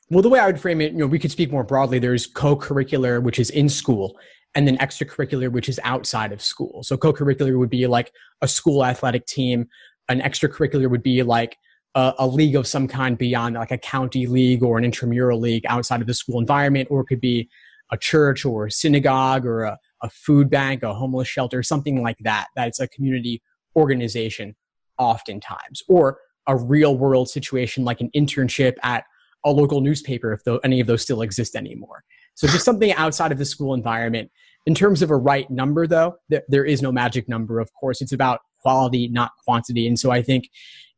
Well, 0.10 0.22
the 0.22 0.30
way 0.30 0.40
I 0.40 0.46
would 0.46 0.60
frame 0.60 0.80
it, 0.80 0.94
you 0.94 1.00
know, 1.00 1.08
we 1.08 1.20
could 1.20 1.32
speak 1.32 1.52
more 1.52 1.66
broadly. 1.66 2.00
There's 2.00 2.28
co-curricular, 2.28 3.22
which 3.22 3.40
is 3.40 3.50
in 3.50 3.68
school, 3.68 4.18
and 4.56 4.66
then 4.66 4.78
extracurricular, 4.78 5.52
which 5.52 5.68
is 5.68 5.82
outside 5.84 6.32
of 6.32 6.42
school. 6.42 6.82
So 6.84 6.96
co-curricular 6.96 7.58
would 7.60 7.70
be 7.70 7.88
like 7.88 8.14
a 8.42 8.48
school 8.48 8.86
athletic 8.86 9.26
team. 9.26 9.68
An 10.08 10.22
extracurricular 10.22 10.90
would 10.90 11.04
be 11.04 11.24
like 11.24 11.58
a, 11.94 12.14
a, 12.20 12.28
league 12.28 12.56
of 12.56 12.68
some 12.68 12.88
kind 12.88 13.18
beyond, 13.18 13.56
like 13.56 13.72
a 13.72 13.78
county 13.78 14.28
league 14.28 14.64
or 14.64 14.78
an 14.78 14.86
intramural 14.86 15.42
league 15.42 15.66
outside 15.68 16.00
of 16.00 16.08
the 16.08 16.14
school 16.14 16.40
environment, 16.40 16.88
or 16.90 17.02
it 17.02 17.08
could 17.08 17.20
be 17.20 17.50
a 17.92 17.98
church 17.98 18.46
or 18.46 18.68
a 18.68 18.72
synagogue 18.72 19.46
or 19.46 19.64
a, 19.64 19.78
a 20.04 20.10
food 20.10 20.50
bank, 20.50 20.84
a 20.84 20.94
homeless 20.94 21.28
shelter, 21.28 21.62
something 21.62 22.02
like 22.02 22.18
that. 22.20 22.48
That's 22.56 22.80
a 22.80 22.88
community 22.88 23.42
organization 23.76 24.56
oftentimes, 24.98 25.84
or 25.90 26.20
a 26.48 26.56
real 26.56 26.98
world 26.98 27.30
situation 27.30 27.84
like 27.84 28.00
an 28.00 28.10
internship 28.16 28.78
at 28.84 29.04
a 29.48 29.52
local 29.52 29.82
newspaper 29.82 30.34
if 30.34 30.44
though 30.44 30.58
any 30.60 30.80
of 30.80 30.88
those 30.88 31.02
still 31.02 31.22
exist 31.22 31.56
anymore. 31.56 32.04
So 32.36 32.48
just 32.48 32.66
something 32.66 32.94
outside 32.94 33.32
of 33.32 33.38
the 33.38 33.46
school 33.46 33.74
environment. 33.74 34.30
In 34.66 34.76
terms 34.76 35.02
of 35.02 35.10
a 35.10 35.16
right 35.16 35.50
number, 35.50 35.88
though, 35.88 36.18
th- 36.30 36.44
there 36.50 36.66
is 36.66 36.82
no 36.82 36.92
magic 36.92 37.30
number. 37.30 37.60
Of 37.60 37.74
course, 37.74 38.02
it's 38.02 38.12
about 38.12 38.42
quality, 38.62 39.08
not 39.08 39.32
quantity. 39.44 39.88
And 39.88 39.98
so 39.98 40.12
I 40.12 40.22
think 40.22 40.50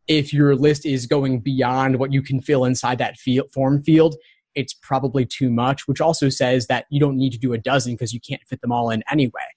if 0.07 0.33
your 0.33 0.55
list 0.55 0.85
is 0.85 1.05
going 1.05 1.39
beyond 1.39 1.99
what 1.99 2.11
you 2.11 2.23
can 2.23 2.41
fill 2.41 2.65
inside 2.65 2.97
that 2.97 3.17
field, 3.17 3.51
form 3.53 3.83
field, 3.83 4.15
it's 4.55 4.73
probably 4.73 5.25
too 5.25 5.51
much, 5.51 5.87
which 5.87 6.01
also 6.01 6.29
says 6.29 6.65
that 6.67 6.85
you 6.89 6.99
don't 6.99 7.15
need 7.15 7.31
to 7.31 7.37
do 7.37 7.53
a 7.53 7.57
dozen 7.59 7.93
because 7.93 8.11
you 8.11 8.19
can't 8.19 8.41
fit 8.47 8.59
them 8.61 8.71
all 8.71 8.89
in 8.89 9.03
anyway. 9.11 9.47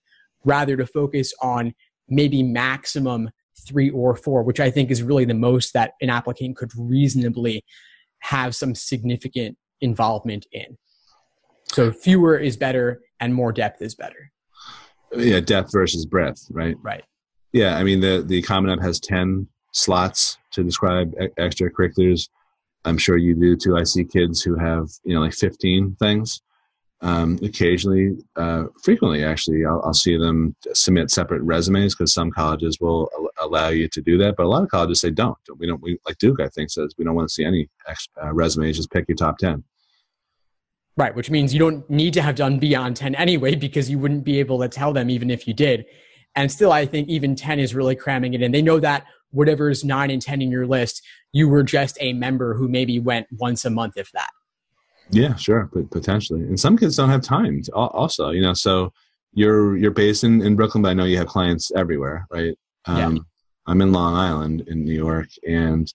Rather, 0.45 0.77
to 0.77 0.87
focus 0.87 1.33
on 1.41 1.75
maybe 2.09 2.43
maximum 2.43 3.31
three 3.67 3.91
or 3.91 4.15
four, 4.15 4.43
which 4.43 4.61
I 4.61 4.71
think 4.71 4.91
is 4.91 5.03
really 5.03 5.25
the 5.25 5.35
most 5.35 5.73
that 5.73 5.95
an 6.03 6.11
applicant 6.11 6.57
could 6.57 6.71
reasonably 6.77 7.65
have 8.23 8.55
some 8.55 8.75
significant 8.75 9.57
involvement 9.81 10.47
in. 10.53 10.79
So 11.73 11.93
fewer 11.93 12.39
is 12.39 12.57
better 12.57 13.03
and 13.21 13.35
more 13.35 13.53
depth 13.53 13.83
is 13.83 13.95
better. 13.95 14.31
Yeah, 15.17 15.41
depth 15.41 15.73
versus 15.73 16.07
breadth, 16.07 16.47
right? 16.51 16.77
Right. 16.83 17.05
Yeah, 17.53 17.77
I 17.77 17.83
mean 17.83 18.01
the 18.01 18.25
the 18.27 18.41
Common 18.43 18.71
App 18.71 18.81
has 18.81 18.99
ten 18.99 19.47
slots 19.73 20.39
to 20.53 20.63
describe 20.63 21.13
e- 21.21 21.29
extracurriculars. 21.39 22.29
I'm 22.85 22.99
sure 22.99 23.17
you 23.17 23.35
do 23.35 23.57
too. 23.57 23.77
I 23.77 23.85
see 23.85 24.05
kids 24.05 24.43
who 24.43 24.57
have 24.57 24.89
you 25.05 25.15
know 25.15 25.21
like 25.21 25.35
15 25.35 25.97
things. 25.99 26.41
Um, 27.03 27.37
occasionally, 27.43 28.17
uh, 28.37 28.65
frequently 28.85 29.25
actually, 29.25 29.65
I'll, 29.67 29.83
I'll, 29.85 29.93
see 29.93 30.17
them 30.17 30.55
submit 30.73 31.11
separate 31.11 31.43
resumes 31.43 31.97
because 31.97 32.15
some 32.15 32.31
colleges 32.31 32.79
will 32.81 33.11
al- 33.19 33.49
allow 33.49 33.69
you 33.71 33.89
to 33.89 34.01
do 34.01 34.17
that, 34.19 34.37
but 34.37 34.47
a 34.47 34.49
lot 34.49 34.63
of 34.63 34.69
colleges 34.69 35.01
say 35.01 35.11
don't. 35.11 35.37
We 35.57 35.67
don't. 35.67 35.83
We 35.83 35.99
like 36.07 36.19
Duke, 36.19 36.41
I 36.41 36.47
think, 36.49 36.71
says 36.71 36.95
we 36.97 37.05
don't 37.05 37.17
want 37.17 37.29
to 37.29 37.35
see 37.35 37.45
any 37.45 37.69
ex- 37.89 38.09
uh, 38.23 38.33
resumes. 38.33 38.77
Just 38.77 38.93
pick 38.93 39.07
your 39.09 39.17
top 39.17 39.39
10. 39.39 39.65
Right, 40.97 41.13
which 41.17 41.29
means 41.29 41.53
you 41.53 41.59
don't 41.59 41.89
need 41.91 42.15
to 42.15 42.23
have 42.23 42.37
done 42.37 42.61
beyond 42.61 42.95
10 42.97 43.17
anyway, 43.17 43.57
because 43.57 43.91
you 43.91 43.99
wouldn't 43.99 44.23
be 44.23 44.39
able 44.39 44.61
to 44.61 44.69
tell 44.69 44.93
them 44.93 45.11
even 45.11 45.29
if 45.29 45.49
you 45.49 45.55
did. 45.55 45.87
And 46.37 46.53
still, 46.53 46.71
I 46.71 46.87
think 46.87 47.09
even 47.09 47.35
10 47.35 47.59
is 47.59 47.75
really 47.75 47.97
cramming 47.97 48.35
it 48.35 48.43
in. 48.43 48.53
They 48.53 48.63
know 48.63 48.79
that 48.79 49.07
whatever 49.31 49.71
is 49.71 49.85
9 49.85 50.11
and 50.11 50.23
10 50.23 50.41
in 50.41 50.53
your 50.53 50.67
list, 50.67 51.03
you 51.33 51.49
were 51.49 51.65
just 51.65 51.97
a 52.01 52.13
member 52.13 52.55
who 52.55 52.69
maybe 52.69 53.01
went 53.01 53.27
once 53.33 53.65
a 53.65 53.71
month, 53.71 53.95
if 53.97 54.13
that. 54.13 54.31
Yeah, 55.11 55.35
sure, 55.37 55.69
but 55.73 55.91
potentially. 55.91 56.41
And 56.43 56.59
some 56.59 56.77
kids 56.77 56.97
don't 56.97 57.11
have 57.11 57.23
time 57.23 57.63
to, 57.63 57.73
also, 57.73 58.31
you 58.31 58.41
know, 58.41 58.55
so 58.55 58.93
you're 59.35 59.77
you're 59.77 59.91
based 59.91 60.25
in, 60.25 60.43
in 60.43 60.57
Brooklyn, 60.57 60.83
but 60.83 60.91
I 60.91 60.95
know 60.95 61.05
you 61.05 61.19
have 61.19 61.27
clients 61.27 61.73
everywhere, 61.75 62.27
right? 62.31 62.57
Um, 62.87 63.17
yeah. 63.17 63.23
I'm 63.67 63.81
in 63.81 63.93
Long 63.93 64.15
Island 64.15 64.65
in 64.67 64.85
New 64.85 64.95
York, 64.95 65.29
and 65.47 65.93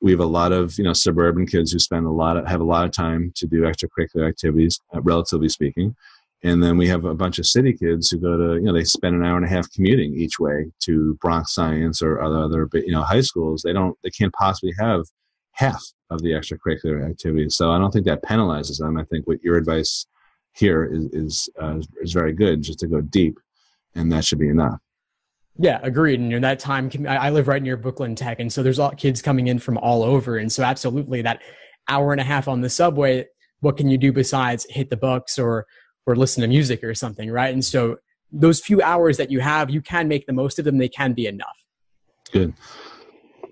we 0.00 0.10
have 0.10 0.20
a 0.20 0.26
lot 0.26 0.52
of 0.52 0.76
you 0.76 0.84
know 0.84 0.92
suburban 0.92 1.46
kids 1.46 1.72
who 1.72 1.78
spend 1.78 2.06
a 2.06 2.10
lot 2.10 2.36
of 2.36 2.46
have 2.46 2.60
a 2.60 2.64
lot 2.64 2.84
of 2.84 2.92
time 2.92 3.32
to 3.36 3.46
do 3.46 3.62
extracurricular 3.62 4.28
activities, 4.28 4.78
uh, 4.94 5.00
relatively 5.02 5.48
speaking. 5.48 5.94
And 6.42 6.62
then 6.62 6.76
we 6.76 6.86
have 6.88 7.06
a 7.06 7.14
bunch 7.14 7.38
of 7.38 7.46
city 7.46 7.72
kids 7.72 8.10
who 8.10 8.18
go 8.18 8.36
to, 8.36 8.54
you 8.56 8.66
know, 8.66 8.74
they 8.74 8.84
spend 8.84 9.16
an 9.16 9.24
hour 9.24 9.36
and 9.36 9.46
a 9.46 9.48
half 9.48 9.70
commuting 9.72 10.12
each 10.14 10.38
way 10.38 10.70
to 10.80 11.14
Bronx 11.14 11.54
Science 11.54 12.02
or 12.02 12.20
other, 12.20 12.36
other 12.36 12.68
you 12.74 12.92
know, 12.92 13.02
high 13.02 13.22
schools. 13.22 13.62
They 13.62 13.72
don't, 13.72 13.96
they 14.04 14.10
can't 14.10 14.32
possibly 14.34 14.74
have 14.78 15.06
half 15.54 15.82
of 16.10 16.20
the 16.22 16.30
extracurricular 16.30 17.08
activities. 17.08 17.56
So 17.56 17.72
I 17.72 17.78
don't 17.78 17.90
think 17.90 18.06
that 18.06 18.22
penalizes 18.22 18.78
them. 18.78 18.98
I 18.98 19.04
think 19.04 19.26
what 19.26 19.42
your 19.42 19.56
advice 19.56 20.06
here 20.52 20.84
is 20.84 21.06
is, 21.12 21.48
uh, 21.60 21.80
is 22.00 22.12
very 22.12 22.32
good, 22.32 22.62
just 22.62 22.78
to 22.80 22.86
go 22.86 23.00
deep, 23.00 23.38
and 23.94 24.12
that 24.12 24.24
should 24.24 24.38
be 24.38 24.48
enough. 24.48 24.78
Yeah, 25.56 25.78
agreed. 25.82 26.20
And 26.20 26.30
you 26.30 26.40
know, 26.40 26.48
that 26.48 26.58
time, 26.58 26.90
I 27.08 27.30
live 27.30 27.46
right 27.48 27.62
near 27.62 27.76
Brooklyn 27.76 28.14
Tech, 28.14 28.40
and 28.40 28.52
so 28.52 28.62
there's 28.62 28.78
all 28.78 28.90
kids 28.90 29.22
coming 29.22 29.46
in 29.46 29.58
from 29.58 29.78
all 29.78 30.02
over, 30.02 30.36
and 30.38 30.50
so 30.50 30.62
absolutely 30.62 31.22
that 31.22 31.42
hour 31.88 32.12
and 32.12 32.20
a 32.20 32.24
half 32.24 32.48
on 32.48 32.60
the 32.60 32.70
subway. 32.70 33.26
What 33.60 33.76
can 33.76 33.88
you 33.88 33.96
do 33.96 34.12
besides 34.12 34.66
hit 34.68 34.90
the 34.90 34.96
books 34.96 35.38
or 35.38 35.66
or 36.06 36.16
listen 36.16 36.42
to 36.42 36.48
music 36.48 36.84
or 36.84 36.94
something, 36.94 37.30
right? 37.30 37.52
And 37.52 37.64
so 37.64 37.96
those 38.30 38.60
few 38.60 38.82
hours 38.82 39.16
that 39.16 39.30
you 39.30 39.40
have, 39.40 39.70
you 39.70 39.80
can 39.80 40.08
make 40.08 40.26
the 40.26 40.32
most 40.32 40.58
of 40.58 40.64
them. 40.64 40.78
They 40.78 40.88
can 40.88 41.12
be 41.12 41.26
enough. 41.26 41.56
Good. 42.32 42.52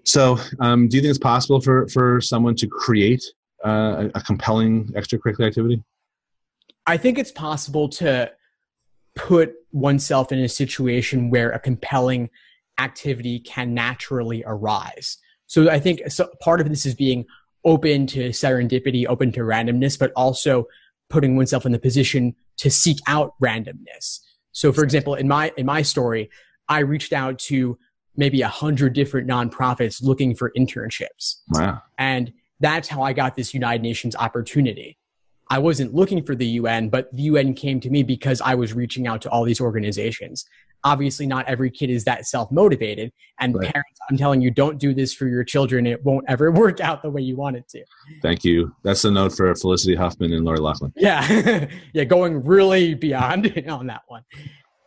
So, 0.05 0.39
um, 0.61 0.89
do 0.89 0.97
you 0.97 1.03
think 1.03 1.11
it's 1.11 1.19
possible 1.19 1.61
for 1.61 1.87
for 1.89 2.21
someone 2.21 2.55
to 2.57 2.67
create 2.67 3.25
uh, 3.65 4.09
a, 4.15 4.21
compelling 4.21 4.87
extracurricular 4.95 5.47
activity? 5.47 5.83
I 6.87 6.97
think 6.97 7.19
it's 7.19 7.31
possible 7.31 7.89
to 7.91 8.33
put 9.15 9.55
oneself 9.71 10.33
in 10.33 10.41
a 10.41 10.49
situation 10.49 11.31
where 11.31 11.51
a 11.51 11.59
compelling 11.59 12.31
activity 12.79 13.39
can 13.41 13.75
naturally 13.75 14.43
arise. 14.47 15.19
So 15.47 15.71
I 15.71 15.79
think 15.79 16.11
so 16.11 16.29
part 16.41 16.61
of 16.61 16.69
this 16.69 16.87
is 16.87 16.95
being 16.95 17.27
open 17.65 18.07
to 18.09 18.31
serendipity, 18.31 19.07
open 19.07 19.31
to 19.33 19.41
randomness, 19.41 19.99
but 19.99 20.13
also 20.17 20.67
putting 21.09 21.37
oneself 21.37 21.67
in 21.67 21.73
the 21.73 21.79
position 21.79 22.35
to 22.57 22.71
seek 22.71 22.99
out 23.07 23.35
randomness. 23.41 24.19
So 24.53 24.73
for 24.73 24.83
example, 24.83 25.15
in 25.15 25.29
my 25.29 25.53
in 25.57 25.67
my 25.67 25.83
story, 25.83 26.31
I 26.69 26.81
reached 26.81 27.13
out 27.13 27.39
to 27.41 27.79
maybe 28.17 28.43
a 28.43 28.49
hundred 28.49 28.93
different 28.93 29.29
nonprofits 29.29 30.03
looking 30.03 30.35
for 30.35 30.53
internships. 30.57 31.37
Wow. 31.51 31.83
And 31.99 32.33
that's 32.61 32.89
how 32.89 33.03
I 33.03 33.13
got 33.13 33.35
this 33.37 33.55
United 33.55 33.83
Nations 33.83 34.15
opportunity. 34.17 34.99
I 35.53 35.59
wasn't 35.59 35.93
looking 35.93 36.25
for 36.25 36.35
the 36.35 36.47
UN, 36.47 36.89
but 36.89 37.15
the 37.15 37.25
UN 37.25 37.53
came 37.53 37.79
to 37.81 37.91
me 37.91 38.03
because 38.03 38.41
I 38.41 38.55
was 38.55 38.73
reaching 38.73 39.07
out 39.07 39.21
to 39.23 39.31
all 39.31 39.45
these 39.45 39.61
organizations. 39.61 40.47
Obviously, 40.85 41.27
not 41.27 41.47
every 41.47 41.71
kid 41.71 41.91
is 41.91 42.05
that 42.05 42.27
self 42.27 42.51
motivated. 42.51 43.13
And 43.39 43.55
right. 43.55 43.71
parents, 43.71 44.01
I'm 44.09 44.17
telling 44.17 44.41
you, 44.41 44.51
don't 44.51 44.79
do 44.79 44.95
this 44.95 45.13
for 45.13 45.27
your 45.27 45.45
children. 45.45 45.87
It 45.87 46.03
won't 46.05 46.25
ever 46.27 46.51
work 46.65 46.81
out 46.81 47.03
the 47.03 47.11
way 47.11 47.21
you 47.21 47.37
want 47.37 47.57
it 47.57 47.69
to. 47.69 47.85
Thank 48.23 48.45
you. 48.45 48.75
That's 48.83 49.03
the 49.03 49.11
note 49.11 49.37
for 49.37 49.55
Felicity 49.55 49.95
Huffman 49.95 50.33
and 50.33 50.45
Lori 50.45 50.59
Loughlin. 50.59 50.93
Yeah. 50.97 51.67
yeah. 51.93 52.05
Going 52.05 52.43
really 52.45 52.95
beyond 52.95 53.65
on 53.69 53.87
that 53.89 54.03
one. 54.09 54.25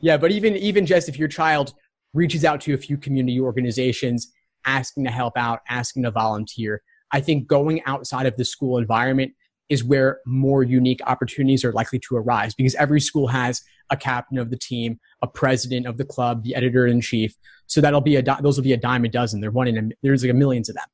Yeah. 0.02 0.18
But 0.18 0.32
even, 0.32 0.56
even 0.58 0.88
just 0.88 1.08
if 1.10 1.20
your 1.20 1.28
child 1.28 1.76
reaches 2.16 2.46
out 2.46 2.62
to 2.62 2.74
a 2.74 2.78
few 2.78 2.98
community 2.98 3.40
organizations, 3.40 4.32
asking 4.66 5.04
to 5.04 5.12
help 5.12 5.38
out, 5.38 5.60
asking 5.70 6.04
to 6.04 6.12
volunteer, 6.12 6.82
I 7.12 7.22
think 7.22 7.48
going 7.48 7.84
outside 7.86 8.26
of 8.26 8.36
the 8.38 8.46
school 8.46 8.78
environment 8.78 9.34
is 9.70 9.84
where 9.84 10.20
more 10.26 10.64
unique 10.64 11.02
opportunities 11.06 11.64
are 11.64 11.72
likely 11.72 12.00
to 12.00 12.16
arise 12.16 12.54
because 12.54 12.76
every 12.76 13.02
school 13.02 13.28
has 13.28 13.62
a 13.90 13.98
captain 13.98 14.38
of 14.38 14.50
the 14.50 14.58
team, 14.58 15.00
a 15.22 15.28
president 15.28 15.88
of 15.88 15.98
the 15.98 16.06
club, 16.06 16.44
the 16.44 16.56
editor 16.56 16.88
in 16.88 17.02
chief. 17.02 17.36
So 17.68 17.82
that'll 17.82 18.02
be 18.02 18.16
a 18.16 18.22
those 18.42 18.58
will 18.58 18.64
be 18.64 18.74
a 18.74 18.78
dime 18.78 19.06
a 19.06 19.10
dozen. 19.10 19.42
They're 19.42 19.52
one 19.52 19.68
in 19.68 19.78
a, 19.78 19.96
there's 20.04 20.24
like 20.24 20.32
a 20.32 20.36
millions 20.36 20.70
of 20.70 20.76
them. 20.76 20.86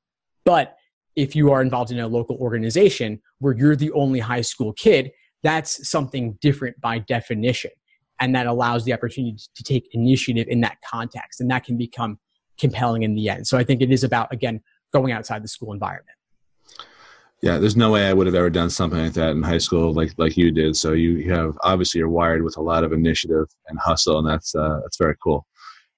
But 0.45 0.75
if 1.15 1.35
you 1.35 1.51
are 1.51 1.61
involved 1.61 1.91
in 1.91 1.99
a 1.99 2.07
local 2.07 2.37
organization 2.37 3.21
where 3.39 3.55
you're 3.55 3.75
the 3.75 3.91
only 3.91 4.19
high 4.19 4.41
school 4.41 4.73
kid, 4.73 5.11
that's 5.43 5.89
something 5.89 6.37
different 6.41 6.79
by 6.79 6.99
definition. 6.99 7.71
And 8.21 8.33
that 8.35 8.47
allows 8.47 8.85
the 8.85 8.93
opportunity 8.93 9.37
to 9.55 9.63
take 9.63 9.89
initiative 9.93 10.47
in 10.47 10.61
that 10.61 10.77
context. 10.89 11.41
And 11.41 11.51
that 11.51 11.65
can 11.65 11.77
become 11.77 12.19
compelling 12.59 13.03
in 13.03 13.15
the 13.15 13.27
end. 13.29 13.47
So 13.47 13.57
I 13.57 13.63
think 13.63 13.81
it 13.81 13.91
is 13.91 14.03
about, 14.03 14.31
again, 14.31 14.61
going 14.93 15.11
outside 15.11 15.43
the 15.43 15.47
school 15.47 15.73
environment 15.73 16.15
yeah 17.41 17.57
there's 17.57 17.75
no 17.75 17.91
way 17.91 18.07
i 18.07 18.13
would 18.13 18.27
have 18.27 18.35
ever 18.35 18.49
done 18.49 18.69
something 18.69 18.99
like 18.99 19.13
that 19.13 19.31
in 19.31 19.41
high 19.41 19.57
school 19.57 19.93
like 19.93 20.11
like 20.17 20.37
you 20.37 20.51
did 20.51 20.75
so 20.75 20.93
you, 20.93 21.31
have 21.33 21.57
obviously 21.63 21.99
you're 21.99 22.09
wired 22.09 22.43
with 22.43 22.57
a 22.57 22.61
lot 22.61 22.83
of 22.83 22.93
initiative 22.93 23.47
and 23.67 23.79
hustle 23.79 24.19
and 24.19 24.27
that's 24.27 24.55
uh, 24.55 24.79
that's 24.81 24.97
very 24.97 25.15
cool 25.21 25.45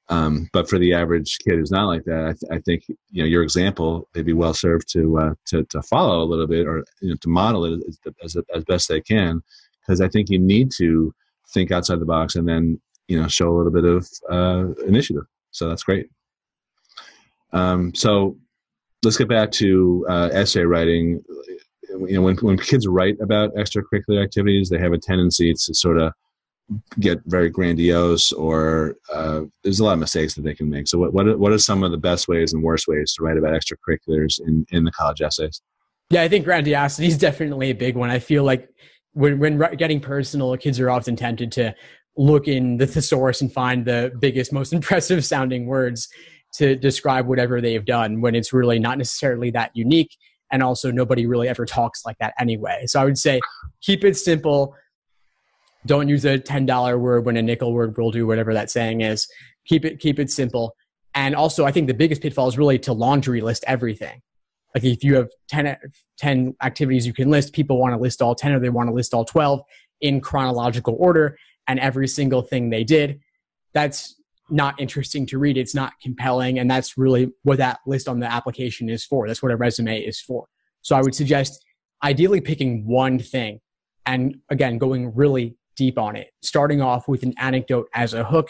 um, 0.09 0.49
but 0.51 0.69
for 0.69 0.77
the 0.77 0.93
average 0.93 1.37
kid 1.39 1.55
who's 1.55 1.71
not 1.71 1.87
like 1.87 2.03
that 2.03 2.25
I, 2.25 2.33
th- 2.33 2.51
I 2.51 2.61
think 2.61 2.83
you 3.11 3.23
know 3.23 3.27
your 3.27 3.43
example 3.43 4.07
they'd 4.13 4.25
be 4.25 4.33
well 4.33 4.53
served 4.53 4.91
to 4.93 5.19
uh, 5.19 5.33
to, 5.47 5.63
to 5.65 5.81
follow 5.83 6.21
a 6.21 6.25
little 6.25 6.47
bit 6.47 6.67
or 6.67 6.83
you 7.01 7.09
know 7.09 7.15
to 7.21 7.29
model 7.29 7.65
it 7.65 7.83
as, 7.87 7.97
as, 8.23 8.37
as 8.53 8.63
best 8.65 8.89
they 8.89 9.01
can 9.01 9.41
because 9.81 10.01
i 10.01 10.07
think 10.07 10.29
you 10.29 10.39
need 10.39 10.71
to 10.77 11.13
think 11.51 11.71
outside 11.71 11.99
the 11.99 12.05
box 12.05 12.35
and 12.35 12.47
then 12.47 12.79
you 13.07 13.19
know 13.19 13.27
show 13.27 13.49
a 13.49 13.55
little 13.55 13.71
bit 13.71 13.85
of 13.85 14.07
uh, 14.31 14.73
initiative 14.85 15.23
so 15.51 15.67
that's 15.67 15.83
great 15.83 16.09
um, 17.53 17.93
so 17.93 18.35
let's 19.03 19.17
get 19.17 19.29
back 19.29 19.51
to 19.51 20.05
uh, 20.09 20.29
essay 20.33 20.63
writing. 20.63 21.23
You 21.89 22.15
know, 22.15 22.21
when 22.21 22.35
when 22.37 22.57
kids 22.57 22.87
write 22.87 23.17
about 23.21 23.53
extracurricular 23.55 24.23
activities, 24.23 24.69
they 24.69 24.79
have 24.79 24.93
a 24.93 24.97
tendency 24.97 25.53
to 25.53 25.73
sort 25.73 25.99
of 25.99 26.11
get 26.99 27.19
very 27.25 27.49
grandiose, 27.49 28.31
or 28.31 28.95
uh, 29.13 29.41
there's 29.63 29.79
a 29.79 29.83
lot 29.83 29.93
of 29.93 29.99
mistakes 29.99 30.33
that 30.33 30.41
they 30.41 30.55
can 30.55 30.69
make. 30.69 30.87
So, 30.87 30.97
what 30.97 31.13
what 31.13 31.27
are, 31.27 31.37
what 31.37 31.51
are 31.51 31.59
some 31.59 31.83
of 31.83 31.91
the 31.91 31.97
best 31.97 32.27
ways 32.27 32.53
and 32.53 32.63
worst 32.63 32.87
ways 32.87 33.13
to 33.13 33.23
write 33.23 33.37
about 33.37 33.53
extracurriculars 33.53 34.39
in 34.41 34.65
in 34.71 34.83
the 34.83 34.91
college 34.91 35.21
essays? 35.21 35.61
Yeah, 36.09 36.23
I 36.23 36.27
think 36.27 36.45
grandiosity 36.45 37.07
is 37.07 37.17
definitely 37.17 37.69
a 37.69 37.75
big 37.75 37.95
one. 37.95 38.09
I 38.09 38.19
feel 38.19 38.43
like 38.43 38.69
when 39.13 39.39
when 39.39 39.57
getting 39.77 39.99
personal, 39.99 40.55
kids 40.57 40.79
are 40.79 40.89
often 40.89 41.15
tempted 41.15 41.51
to 41.53 41.73
look 42.17 42.47
in 42.47 42.77
the 42.77 42.87
thesaurus 42.87 43.41
and 43.41 43.51
find 43.51 43.85
the 43.85 44.11
biggest, 44.19 44.53
most 44.53 44.73
impressive 44.77 45.25
sounding 45.25 45.65
words 45.65 46.07
to 46.55 46.75
describe 46.75 47.27
whatever 47.27 47.61
they've 47.61 47.85
done 47.85 48.21
when 48.21 48.35
it's 48.35 48.53
really 48.53 48.77
not 48.77 48.97
necessarily 48.97 49.49
that 49.51 49.71
unique. 49.73 50.15
And 50.51 50.61
also, 50.61 50.91
nobody 50.91 51.25
really 51.25 51.47
ever 51.47 51.65
talks 51.65 52.05
like 52.05 52.17
that 52.19 52.33
anyway. 52.39 52.83
So 52.85 53.01
I 53.01 53.05
would 53.05 53.17
say 53.17 53.39
keep 53.81 54.03
it 54.03 54.17
simple. 54.17 54.75
Don't 55.85 56.07
use 56.07 56.25
a 56.25 56.37
$10 56.37 56.99
word 56.99 57.25
when 57.25 57.37
a 57.37 57.41
nickel 57.41 57.73
word 57.73 57.97
will 57.97 58.11
do, 58.11 58.27
whatever 58.27 58.53
that 58.53 58.69
saying 58.69 59.01
is. 59.01 59.27
Keep 59.65 59.85
it, 59.85 59.99
keep 59.99 60.19
it 60.19 60.29
simple. 60.29 60.75
And 61.15 61.35
also, 61.35 61.65
I 61.65 61.71
think 61.71 61.87
the 61.87 61.93
biggest 61.93 62.21
pitfall 62.21 62.47
is 62.47 62.57
really 62.57 62.79
to 62.79 62.93
laundry 62.93 63.41
list 63.41 63.63
everything. 63.67 64.21
Like 64.73 64.83
if 64.83 65.03
you 65.03 65.15
have 65.15 65.29
10, 65.49 65.77
10 66.17 66.55
activities 66.61 67.05
you 67.05 67.13
can 67.13 67.29
list, 67.29 67.53
people 67.53 67.77
want 67.77 67.93
to 67.93 67.99
list 67.99 68.21
all 68.21 68.35
10 68.35 68.53
or 68.53 68.59
they 68.59 68.69
want 68.69 68.89
to 68.89 68.93
list 68.93 69.13
all 69.13 69.25
12 69.25 69.61
in 70.01 70.19
chronological 70.19 70.95
order 70.99 71.37
and 71.67 71.79
every 71.79 72.07
single 72.07 72.41
thing 72.41 72.69
they 72.69 72.83
did. 72.83 73.19
That's 73.73 74.15
not 74.49 74.79
interesting 74.79 75.25
to 75.27 75.37
read. 75.37 75.57
It's 75.57 75.75
not 75.75 75.93
compelling. 76.01 76.59
And 76.59 76.69
that's 76.69 76.97
really 76.97 77.31
what 77.43 77.57
that 77.57 77.79
list 77.85 78.07
on 78.07 78.19
the 78.19 78.31
application 78.31 78.89
is 78.89 79.05
for. 79.05 79.27
That's 79.27 79.41
what 79.41 79.51
a 79.51 79.55
resume 79.55 79.99
is 79.99 80.19
for. 80.19 80.47
So 80.81 80.95
I 80.95 81.01
would 81.01 81.15
suggest 81.15 81.63
ideally 82.03 82.41
picking 82.41 82.85
one 82.85 83.19
thing 83.19 83.59
and 84.05 84.35
again, 84.49 84.77
going 84.77 85.13
really 85.15 85.55
deep 85.75 85.97
on 85.97 86.15
it, 86.15 86.31
starting 86.41 86.81
off 86.81 87.07
with 87.07 87.23
an 87.23 87.33
anecdote 87.37 87.87
as 87.93 88.13
a 88.13 88.23
hook 88.23 88.49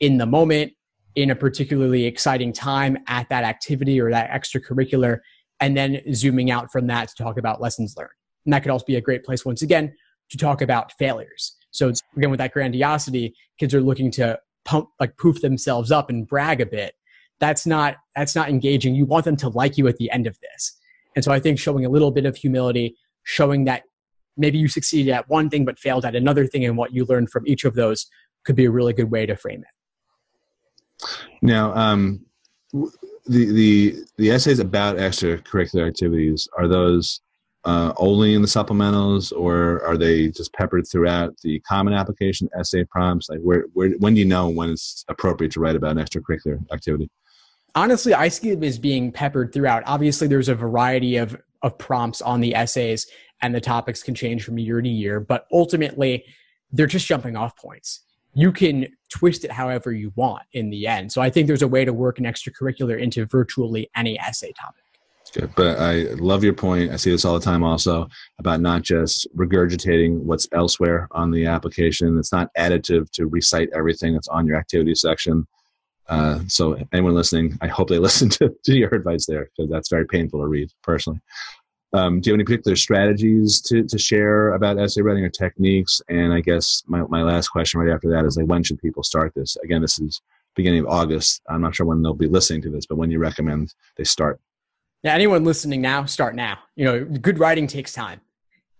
in 0.00 0.18
the 0.18 0.26
moment, 0.26 0.72
in 1.14 1.30
a 1.30 1.34
particularly 1.34 2.04
exciting 2.04 2.52
time 2.52 2.98
at 3.06 3.28
that 3.28 3.44
activity 3.44 4.00
or 4.00 4.10
that 4.10 4.30
extracurricular, 4.30 5.18
and 5.62 5.76
then 5.76 6.00
zooming 6.12 6.50
out 6.50 6.72
from 6.72 6.88
that 6.88 7.08
to 7.08 7.14
talk 7.14 7.38
about 7.38 7.60
lessons 7.60 7.94
learned. 7.96 8.10
And 8.44 8.52
that 8.52 8.62
could 8.62 8.72
also 8.72 8.84
be 8.84 8.96
a 8.96 9.00
great 9.00 9.24
place, 9.24 9.44
once 9.44 9.62
again, 9.62 9.94
to 10.30 10.36
talk 10.36 10.60
about 10.60 10.92
failures. 10.98 11.56
So 11.70 11.92
again, 12.16 12.30
with 12.30 12.38
that 12.38 12.52
grandiosity, 12.52 13.34
kids 13.58 13.72
are 13.72 13.80
looking 13.80 14.10
to 14.12 14.40
pump, 14.64 14.88
like 14.98 15.16
poof 15.16 15.40
themselves 15.40 15.92
up 15.92 16.10
and 16.10 16.26
brag 16.26 16.60
a 16.60 16.66
bit. 16.66 16.94
That's 17.38 17.64
not 17.64 17.96
that's 18.16 18.34
not 18.34 18.48
engaging. 18.48 18.96
You 18.96 19.06
want 19.06 19.24
them 19.24 19.36
to 19.36 19.48
like 19.48 19.78
you 19.78 19.86
at 19.86 19.96
the 19.96 20.10
end 20.10 20.26
of 20.26 20.36
this. 20.40 20.76
And 21.14 21.24
so 21.24 21.30
I 21.30 21.38
think 21.38 21.58
showing 21.58 21.84
a 21.84 21.88
little 21.88 22.10
bit 22.10 22.26
of 22.26 22.36
humility, 22.36 22.96
showing 23.22 23.64
that 23.64 23.84
maybe 24.36 24.58
you 24.58 24.66
succeeded 24.66 25.12
at 25.12 25.28
one 25.28 25.48
thing 25.48 25.64
but 25.64 25.78
failed 25.78 26.04
at 26.04 26.16
another 26.16 26.46
thing, 26.46 26.64
and 26.64 26.76
what 26.76 26.92
you 26.92 27.04
learned 27.04 27.30
from 27.30 27.46
each 27.46 27.64
of 27.64 27.74
those 27.74 28.06
could 28.44 28.56
be 28.56 28.64
a 28.64 28.70
really 28.70 28.92
good 28.92 29.12
way 29.12 29.26
to 29.26 29.36
frame 29.36 29.62
it. 29.62 31.08
Now, 31.40 31.72
um, 31.74 32.26
the 32.72 32.90
the 33.26 33.96
the 34.16 34.30
essays 34.30 34.58
about 34.58 34.96
extracurricular 34.96 35.86
activities 35.86 36.48
are 36.56 36.68
those 36.68 37.20
uh, 37.64 37.92
only 37.96 38.34
in 38.34 38.42
the 38.42 38.48
supplementals, 38.48 39.32
or 39.32 39.84
are 39.84 39.96
they 39.96 40.28
just 40.28 40.52
peppered 40.52 40.86
throughout 40.88 41.36
the 41.42 41.60
common 41.60 41.94
application 41.94 42.48
essay 42.58 42.84
prompts? 42.84 43.28
Like, 43.28 43.38
where, 43.40 43.66
where, 43.72 43.90
when 43.98 44.14
do 44.14 44.20
you 44.20 44.26
know 44.26 44.48
when 44.48 44.70
it's 44.70 45.04
appropriate 45.08 45.52
to 45.52 45.60
write 45.60 45.76
about 45.76 45.96
an 45.96 46.04
extracurricular 46.04 46.58
activity? 46.72 47.08
Honestly, 47.74 48.14
I 48.14 48.28
see 48.28 48.50
it 48.50 48.62
as 48.64 48.78
being 48.78 49.12
peppered 49.12 49.52
throughout. 49.52 49.84
Obviously, 49.86 50.26
there's 50.26 50.48
a 50.48 50.54
variety 50.54 51.16
of 51.16 51.40
of 51.62 51.78
prompts 51.78 52.20
on 52.20 52.40
the 52.40 52.54
essays, 52.56 53.06
and 53.42 53.54
the 53.54 53.60
topics 53.60 54.02
can 54.02 54.16
change 54.16 54.42
from 54.42 54.58
year 54.58 54.82
to 54.82 54.88
year. 54.88 55.20
But 55.20 55.46
ultimately, 55.52 56.24
they're 56.72 56.86
just 56.86 57.06
jumping 57.06 57.36
off 57.36 57.56
points. 57.56 58.00
You 58.34 58.52
can 58.52 58.86
twist 59.10 59.44
it 59.44 59.52
however 59.52 59.92
you 59.92 60.12
want 60.16 60.42
in 60.52 60.70
the 60.70 60.86
end. 60.86 61.12
So 61.12 61.20
I 61.20 61.30
think 61.30 61.46
there's 61.46 61.62
a 61.62 61.68
way 61.68 61.84
to 61.84 61.92
work 61.92 62.18
an 62.18 62.24
extracurricular 62.24 62.98
into 62.98 63.26
virtually 63.26 63.90
any 63.94 64.18
essay 64.18 64.52
topic. 64.52 64.82
Good. 65.32 65.54
But 65.56 65.78
I 65.78 66.12
love 66.14 66.44
your 66.44 66.52
point. 66.52 66.90
I 66.90 66.96
see 66.96 67.10
this 67.10 67.24
all 67.24 67.38
the 67.38 67.44
time 67.44 67.64
also 67.64 68.06
about 68.38 68.60
not 68.60 68.82
just 68.82 69.26
regurgitating 69.34 70.18
what's 70.18 70.46
elsewhere 70.52 71.08
on 71.12 71.30
the 71.30 71.46
application. 71.46 72.18
It's 72.18 72.32
not 72.32 72.50
additive 72.58 73.10
to 73.12 73.26
recite 73.26 73.70
everything 73.74 74.12
that's 74.12 74.28
on 74.28 74.46
your 74.46 74.56
activity 74.56 74.94
section. 74.94 75.46
Uh, 76.08 76.40
so 76.48 76.76
anyone 76.92 77.14
listening, 77.14 77.56
I 77.62 77.68
hope 77.68 77.88
they 77.88 77.98
listen 78.10 78.28
to, 78.30 78.54
to 78.64 78.76
your 78.76 78.94
advice 78.94 79.24
there 79.26 79.48
because 79.56 79.70
that's 79.70 79.88
very 79.88 80.06
painful 80.06 80.40
to 80.40 80.46
read 80.46 80.70
personally. 80.82 81.20
Um, 81.94 82.20
do 82.20 82.30
you 82.30 82.32
have 82.32 82.38
any 82.38 82.44
particular 82.44 82.76
strategies 82.76 83.60
to, 83.62 83.84
to 83.84 83.98
share 83.98 84.54
about 84.54 84.78
essay 84.78 85.02
writing 85.02 85.24
or 85.24 85.28
techniques? 85.28 86.00
And 86.08 86.32
I 86.32 86.40
guess 86.40 86.82
my, 86.86 87.02
my 87.02 87.22
last 87.22 87.48
question 87.48 87.80
right 87.80 87.94
after 87.94 88.08
that 88.10 88.24
is 88.24 88.36
like, 88.36 88.46
when 88.46 88.62
should 88.62 88.80
people 88.80 89.02
start 89.02 89.32
this? 89.34 89.56
Again, 89.62 89.82
this 89.82 89.98
is 89.98 90.20
beginning 90.56 90.80
of 90.80 90.86
August. 90.86 91.42
I'm 91.48 91.60
not 91.60 91.74
sure 91.74 91.86
when 91.86 92.02
they'll 92.02 92.14
be 92.14 92.28
listening 92.28 92.62
to 92.62 92.70
this, 92.70 92.86
but 92.86 92.96
when 92.96 93.10
you 93.10 93.18
recommend 93.18 93.74
they 93.96 94.04
start. 94.04 94.40
Yeah, 95.02 95.14
anyone 95.14 95.44
listening 95.44 95.82
now, 95.82 96.04
start 96.06 96.34
now. 96.34 96.58
You 96.76 96.84
know, 96.84 97.04
good 97.04 97.38
writing 97.38 97.66
takes 97.66 97.92
time. 97.92 98.20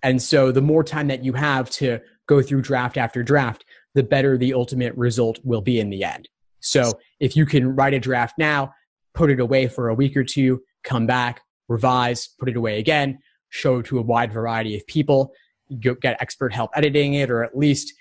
And 0.03 0.21
so 0.21 0.51
the 0.51 0.63
more 0.63 0.83
time 0.83 1.09
that 1.09 1.25
you 1.25 1.33
have 1.35 1.69
to 1.71 2.01
go 2.27 2.41
through 2.41 2.63
draft 2.63 2.97
after 2.97 3.23
draft, 3.23 3.65
the 3.95 4.03
better 4.03 4.39
the 4.39 4.55
ultimate 4.55 4.95
result 4.97 5.39
will 5.45 5.61
be 5.61 5.81
in 5.81 5.91
the 5.91 6.05
end. 6.05 6.29
So 6.61 6.93
if 7.21 7.37
you 7.37 7.45
can 7.45 7.75
write 7.75 7.93
a 7.93 7.99
draft 7.99 8.39
now, 8.39 8.73
put 9.15 9.31
it 9.31 9.41
away 9.41 9.67
for 9.69 9.89
a 9.89 9.95
week 9.95 10.17
or 10.17 10.25
two, 10.25 10.63
come 10.85 11.07
back, 11.07 11.43
revise, 11.73 12.29
put 12.39 12.49
it 12.49 12.57
away 12.57 12.79
again, 12.79 13.19
show 13.49 13.79
it 13.79 13.87
to 13.87 13.99
a 13.99 14.03
wide 14.03 14.33
variety 14.33 14.77
of 14.77 14.87
people, 14.87 15.33
get 15.81 16.17
expert 16.21 16.53
help 16.53 16.71
editing 16.75 17.15
it, 17.15 17.31
or 17.31 17.43
at 17.43 17.57
least 17.57 17.93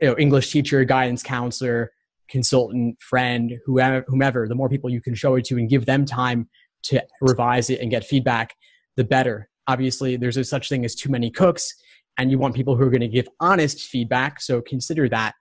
you 0.00 0.08
know, 0.08 0.16
English 0.18 0.50
teacher, 0.50 0.84
guidance 0.84 1.22
counselor, 1.22 1.92
consultant, 2.28 3.00
friend, 3.00 3.58
whoever, 3.66 4.04
whomever, 4.08 4.48
the 4.48 4.54
more 4.54 4.68
people 4.68 4.90
you 4.90 5.00
can 5.00 5.14
show 5.14 5.34
it 5.34 5.44
to 5.46 5.56
and 5.56 5.68
give 5.68 5.86
them 5.86 6.04
time 6.04 6.48
to 6.84 7.02
revise 7.20 7.70
it 7.70 7.80
and 7.80 7.90
get 7.90 8.04
feedback, 8.04 8.54
the 8.96 9.04
better. 9.04 9.48
Obviously, 9.66 10.16
there's 10.16 10.36
a 10.36 10.44
such 10.44 10.68
thing 10.68 10.84
as 10.84 10.94
too 10.94 11.10
many 11.10 11.30
cooks, 11.30 11.74
and 12.18 12.30
you 12.30 12.38
want 12.38 12.54
people 12.54 12.76
who 12.76 12.84
are 12.84 12.90
going 12.90 13.00
to 13.00 13.08
give 13.08 13.28
honest 13.40 13.80
feedback. 13.80 14.40
So 14.40 14.60
consider 14.60 15.08
that. 15.08 15.34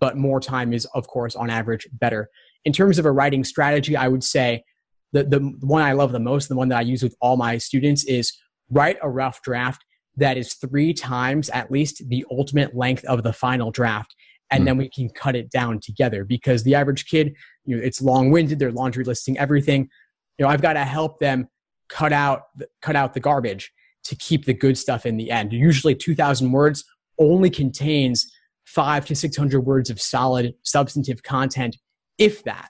But 0.00 0.16
more 0.16 0.40
time 0.40 0.72
is, 0.72 0.86
of 0.94 1.06
course, 1.06 1.34
on 1.36 1.50
average, 1.50 1.88
better. 1.92 2.30
In 2.64 2.72
terms 2.72 2.98
of 2.98 3.04
a 3.04 3.10
writing 3.10 3.44
strategy, 3.44 3.96
I 3.96 4.08
would 4.08 4.24
say 4.24 4.64
the, 5.12 5.24
the 5.24 5.38
one 5.60 5.82
I 5.82 5.92
love 5.92 6.12
the 6.12 6.20
most, 6.20 6.48
the 6.48 6.56
one 6.56 6.68
that 6.68 6.78
I 6.78 6.82
use 6.82 7.02
with 7.02 7.16
all 7.20 7.36
my 7.36 7.58
students 7.58 8.04
is 8.04 8.32
write 8.70 8.98
a 9.02 9.08
rough 9.08 9.40
draft 9.42 9.84
that 10.16 10.36
is 10.36 10.54
three 10.54 10.92
times 10.92 11.48
at 11.50 11.70
least 11.70 12.02
the 12.08 12.24
ultimate 12.30 12.76
length 12.76 13.04
of 13.04 13.22
the 13.22 13.32
final 13.32 13.70
draft 13.70 14.14
and 14.50 14.62
mm. 14.62 14.66
then 14.66 14.76
we 14.76 14.88
can 14.88 15.08
cut 15.10 15.36
it 15.36 15.50
down 15.50 15.80
together. 15.80 16.24
Because 16.24 16.64
the 16.64 16.74
average 16.74 17.06
kid 17.06 17.34
you 17.64 17.76
know 17.76 17.82
it's 17.82 18.02
long-winded 18.02 18.58
they're 18.58 18.72
laundry 18.72 19.04
listing 19.04 19.38
everything. 19.38 19.88
You 20.38 20.44
know 20.44 20.48
i've 20.48 20.62
got 20.62 20.74
to 20.74 20.84
help 20.84 21.18
them 21.18 21.48
cut 21.88 22.12
out 22.12 22.42
cut 22.82 22.96
out 22.96 23.14
the 23.14 23.20
garbage 23.20 23.72
to 24.04 24.16
keep 24.16 24.44
the 24.44 24.54
good 24.54 24.78
stuff 24.78 25.06
in 25.06 25.16
the 25.16 25.30
end. 25.30 25.52
Usually 25.52 25.94
2000 25.94 26.50
words 26.52 26.84
only 27.18 27.50
contains 27.50 28.30
5 28.66 29.06
to 29.06 29.14
600 29.14 29.60
words 29.60 29.90
of 29.90 30.00
solid 30.00 30.54
substantive 30.62 31.22
content 31.22 31.76
if 32.18 32.44
that 32.44 32.68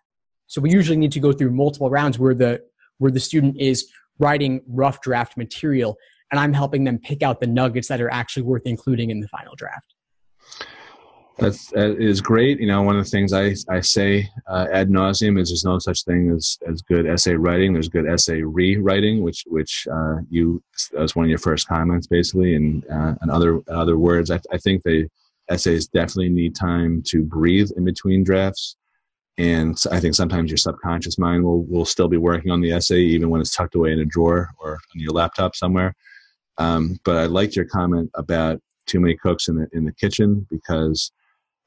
so 0.48 0.60
we 0.60 0.70
usually 0.70 0.96
need 0.96 1.12
to 1.12 1.20
go 1.20 1.32
through 1.32 1.50
multiple 1.50 1.90
rounds 1.90 2.18
where 2.18 2.34
the 2.34 2.60
where 2.98 3.12
the 3.12 3.20
student 3.20 3.56
is 3.58 3.86
writing 4.18 4.60
rough 4.66 5.00
draft 5.00 5.36
material 5.36 5.96
and 6.32 6.40
i'm 6.40 6.52
helping 6.52 6.84
them 6.84 6.98
pick 6.98 7.22
out 7.22 7.40
the 7.40 7.46
nuggets 7.46 7.88
that 7.88 8.00
are 8.00 8.10
actually 8.10 8.42
worth 8.42 8.62
including 8.66 9.10
in 9.10 9.20
the 9.20 9.28
final 9.28 9.54
draft 9.54 9.94
that's 11.38 11.68
that 11.68 12.00
is 12.02 12.20
great. 12.20 12.58
You 12.60 12.66
know, 12.66 12.82
one 12.82 12.98
of 12.98 13.04
the 13.04 13.10
things 13.10 13.32
I 13.32 13.54
I 13.72 13.80
say 13.80 14.28
uh, 14.48 14.66
ad 14.72 14.90
nauseum 14.90 15.40
is 15.40 15.50
there's 15.50 15.64
no 15.64 15.78
such 15.78 16.04
thing 16.04 16.32
as 16.36 16.58
as 16.68 16.82
good 16.82 17.06
essay 17.06 17.34
writing. 17.34 17.72
There's 17.72 17.88
good 17.88 18.08
essay 18.08 18.42
rewriting, 18.42 19.22
which 19.22 19.44
which 19.46 19.86
uh, 19.90 20.16
you 20.28 20.62
that 20.92 21.00
was 21.00 21.14
one 21.14 21.26
of 21.26 21.30
your 21.30 21.38
first 21.38 21.68
comments 21.68 22.08
basically, 22.08 22.56
and 22.56 22.84
uh, 22.90 23.14
and 23.20 23.30
other 23.30 23.60
other 23.68 23.98
words. 23.98 24.32
I, 24.32 24.40
I 24.52 24.58
think 24.58 24.82
the 24.82 25.08
essays 25.48 25.86
definitely 25.86 26.30
need 26.30 26.56
time 26.56 27.02
to 27.06 27.22
breathe 27.22 27.70
in 27.76 27.84
between 27.84 28.24
drafts, 28.24 28.76
and 29.38 29.80
I 29.92 30.00
think 30.00 30.16
sometimes 30.16 30.50
your 30.50 30.58
subconscious 30.58 31.16
mind 31.16 31.44
will 31.44 31.62
will 31.64 31.84
still 31.84 32.08
be 32.08 32.16
working 32.16 32.50
on 32.50 32.60
the 32.60 32.72
essay 32.72 33.00
even 33.00 33.30
when 33.30 33.40
it's 33.40 33.54
tucked 33.54 33.76
away 33.76 33.92
in 33.92 34.00
a 34.00 34.04
drawer 34.04 34.50
or 34.58 34.72
on 34.72 35.00
your 35.00 35.12
laptop 35.12 35.54
somewhere. 35.54 35.94
Um, 36.58 36.98
but 37.04 37.16
I 37.16 37.26
liked 37.26 37.54
your 37.54 37.64
comment 37.64 38.10
about 38.14 38.60
too 38.86 38.98
many 38.98 39.16
cooks 39.16 39.46
in 39.48 39.56
the 39.56 39.68
in 39.72 39.84
the 39.84 39.92
kitchen 39.92 40.46
because 40.50 41.12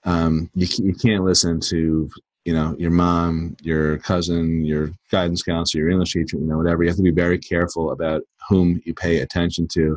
um, 0.04 0.50
you, 0.54 0.68
you 0.84 0.94
can't 0.94 1.24
listen 1.24 1.62
to 1.62 2.10
you 2.44 2.54
know 2.54 2.76
your 2.78 2.92
mom 2.92 3.56
your 3.62 4.00
cousin 4.00 4.66
your 4.66 4.92
guidance 5.12 5.44
counselor 5.44 5.84
your 5.84 5.92
english 5.92 6.14
teacher 6.14 6.38
you 6.38 6.48
know 6.48 6.58
whatever 6.58 6.82
you 6.82 6.90
have 6.90 6.98
to 6.98 7.04
be 7.04 7.12
very 7.12 7.38
careful 7.38 7.92
about 7.92 8.24
whom 8.50 8.82
you 8.84 8.96
pay 8.96 9.20
attention 9.20 9.68
to 9.68 9.96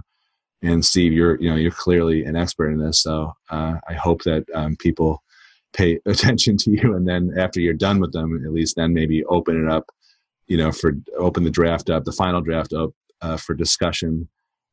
and 0.61 0.85
steve 0.85 1.11
you're 1.11 1.41
you 1.41 1.49
know 1.49 1.57
you're 1.57 1.71
clearly 1.71 2.23
an 2.27 2.37
expert 2.37 2.69
in 2.69 2.79
this 2.79 3.01
so 3.01 3.33
uh, 3.49 3.77
i 3.89 3.95
hope 3.95 4.23
that 4.25 4.45
um, 4.55 4.77
people 4.77 5.23
pay 5.75 5.99
attention 6.07 6.57
to 6.57 6.71
you 6.71 6.95
and 6.95 7.07
then 7.07 7.33
after 7.37 7.61
you're 7.61 7.75
done 7.75 8.01
with 8.01 8.13
them 8.13 8.43
at 8.45 8.53
least 8.53 8.77
then 8.77 8.95
maybe 8.95 9.25
open 9.25 9.65
it 9.65 9.71
up 9.71 9.91
you 10.47 10.57
know 10.57 10.73
for 10.73 10.93
open 11.19 11.45
the 11.45 11.51
draft 11.51 11.91
up 11.91 12.05
the 12.05 12.13
final 12.13 12.41
draft 12.41 12.73
up 12.73 12.91
uh, 13.23 13.37
for 13.37 13.55
discussion 13.55 14.29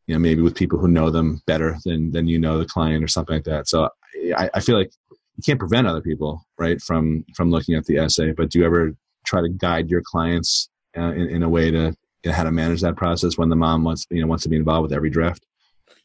you 0.08 0.16
know 0.16 0.20
maybe 0.20 0.42
with 0.42 0.56
people 0.56 0.80
who 0.80 0.88
know 0.88 1.10
them 1.10 1.42
better 1.48 1.78
than 1.86 2.12
than 2.12 2.28
you 2.28 2.40
know 2.40 2.58
the 2.58 2.66
client 2.66 3.04
or 3.04 3.08
something 3.08 3.36
like 3.36 3.46
that. 3.46 3.68
So 3.68 3.90
I, 4.36 4.50
I 4.54 4.60
feel 4.60 4.78
like 4.78 4.92
you 5.10 5.44
can't 5.46 5.60
prevent 5.60 5.88
other 5.88 6.02
people 6.02 6.46
right 6.58 6.82
from 6.82 7.24
from 7.36 7.50
looking 7.52 7.76
at 7.76 7.86
the 7.86 7.98
essay 7.98 8.34
but 8.34 8.50
do 8.50 8.60
you 8.60 8.66
ever 8.66 8.92
try 9.26 9.42
to 9.42 9.50
guide 9.50 9.90
your 9.90 10.02
clients 10.04 10.70
uh, 10.98 11.14
in, 11.14 11.30
in 11.30 11.44
a 11.44 11.50
way 11.50 11.72
to 11.72 11.96
you 12.24 12.30
know, 12.30 12.34
how 12.34 12.44
to 12.44 12.52
manage 12.52 12.82
that 12.82 12.98
process 12.98 13.38
when 13.38 13.50
the 13.50 13.56
mom 13.56 13.84
wants 13.84 14.06
you 14.10 14.22
know 14.22 14.28
wants 14.28 14.44
to 14.44 14.50
be 14.50 14.58
involved 14.58 14.84
with 14.84 14.94
every 14.94 15.10
draft? 15.10 15.46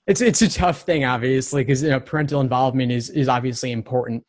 It's 0.06 0.20
it's 0.20 0.42
a 0.42 0.48
tough 0.48 0.82
thing 0.82 1.04
obviously 1.04 1.62
because 1.62 1.82
you 1.82 1.90
know 1.90 2.00
parental 2.00 2.40
involvement 2.40 2.92
is 2.92 3.10
is 3.10 3.28
obviously 3.28 3.72
important 3.72 4.24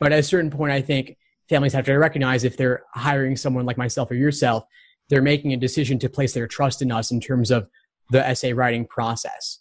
but 0.00 0.12
at 0.12 0.18
a 0.18 0.22
certain 0.22 0.50
point 0.50 0.72
i 0.72 0.80
think 0.80 1.16
families 1.48 1.72
have 1.72 1.84
to 1.84 1.94
recognize 1.94 2.44
if 2.44 2.56
they're 2.56 2.82
hiring 2.94 3.36
someone 3.36 3.66
like 3.66 3.78
myself 3.78 4.10
or 4.10 4.14
yourself 4.14 4.64
they're 5.08 5.22
making 5.22 5.52
a 5.52 5.56
decision 5.56 5.98
to 5.98 6.08
place 6.08 6.32
their 6.34 6.46
trust 6.46 6.82
in 6.82 6.92
us 6.92 7.10
in 7.10 7.20
terms 7.20 7.50
of 7.50 7.68
the 8.10 8.26
essay 8.26 8.52
writing 8.52 8.86
process 8.86 9.60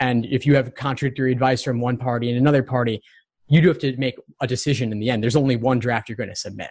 and 0.00 0.26
if 0.26 0.46
you 0.46 0.54
have 0.54 0.74
contradictory 0.74 1.32
advice 1.32 1.62
from 1.62 1.80
one 1.80 1.96
party 1.96 2.28
and 2.28 2.38
another 2.38 2.62
party 2.62 3.00
you 3.48 3.60
do 3.60 3.68
have 3.68 3.78
to 3.78 3.96
make 3.96 4.16
a 4.40 4.46
decision 4.46 4.92
in 4.92 4.98
the 4.98 5.10
end. 5.10 5.22
There's 5.22 5.36
only 5.36 5.56
one 5.56 5.78
draft 5.78 6.08
you're 6.08 6.16
going 6.16 6.30
to 6.30 6.36
submit. 6.36 6.70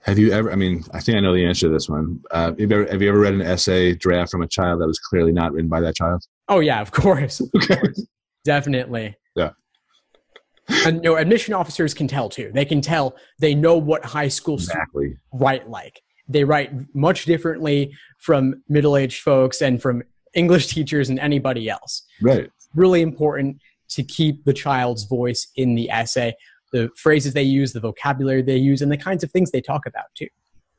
Have 0.00 0.18
you 0.18 0.32
ever? 0.32 0.52
I 0.52 0.54
mean, 0.54 0.84
I 0.92 1.00
think 1.00 1.16
I 1.16 1.20
know 1.20 1.32
the 1.32 1.46
answer 1.46 1.66
to 1.66 1.72
this 1.72 1.88
one. 1.88 2.22
Uh, 2.30 2.46
have, 2.46 2.60
you 2.60 2.66
ever, 2.70 2.86
have 2.90 3.00
you 3.00 3.08
ever 3.08 3.20
read 3.20 3.34
an 3.34 3.40
essay 3.40 3.94
draft 3.94 4.30
from 4.30 4.42
a 4.42 4.48
child 4.48 4.80
that 4.82 4.86
was 4.86 4.98
clearly 4.98 5.32
not 5.32 5.52
written 5.52 5.68
by 5.68 5.80
that 5.80 5.94
child? 5.94 6.22
Oh 6.48 6.60
yeah, 6.60 6.80
of 6.80 6.90
course. 6.92 7.40
Okay. 7.56 7.80
Definitely. 8.44 9.16
And 10.86 10.96
you 11.04 11.10
know, 11.10 11.16
admission 11.16 11.54
officers 11.54 11.94
can 11.94 12.08
tell 12.08 12.28
too. 12.28 12.50
They 12.54 12.64
can 12.64 12.80
tell. 12.80 13.16
They 13.38 13.54
know 13.54 13.76
what 13.76 14.04
high 14.04 14.28
school 14.28 14.54
exactly 14.54 15.16
write 15.32 15.68
like. 15.68 16.02
They 16.28 16.44
write 16.44 16.72
much 16.94 17.26
differently 17.26 17.92
from 18.18 18.62
middle-aged 18.68 19.20
folks 19.22 19.60
and 19.60 19.80
from 19.80 20.02
English 20.34 20.68
teachers 20.68 21.10
and 21.10 21.18
anybody 21.18 21.68
else. 21.68 22.02
Right. 22.22 22.50
really 22.74 23.02
important 23.02 23.58
to 23.90 24.02
keep 24.02 24.44
the 24.44 24.52
child's 24.52 25.04
voice 25.04 25.48
in 25.56 25.74
the 25.74 25.90
essay. 25.90 26.34
the 26.72 26.90
phrases 26.96 27.34
they 27.34 27.42
use, 27.42 27.72
the 27.72 27.80
vocabulary 27.80 28.42
they 28.42 28.56
use, 28.56 28.82
and 28.82 28.90
the 28.90 28.96
kinds 28.96 29.22
of 29.22 29.30
things 29.30 29.50
they 29.50 29.60
talk 29.60 29.86
about 29.86 30.06
too. 30.14 30.28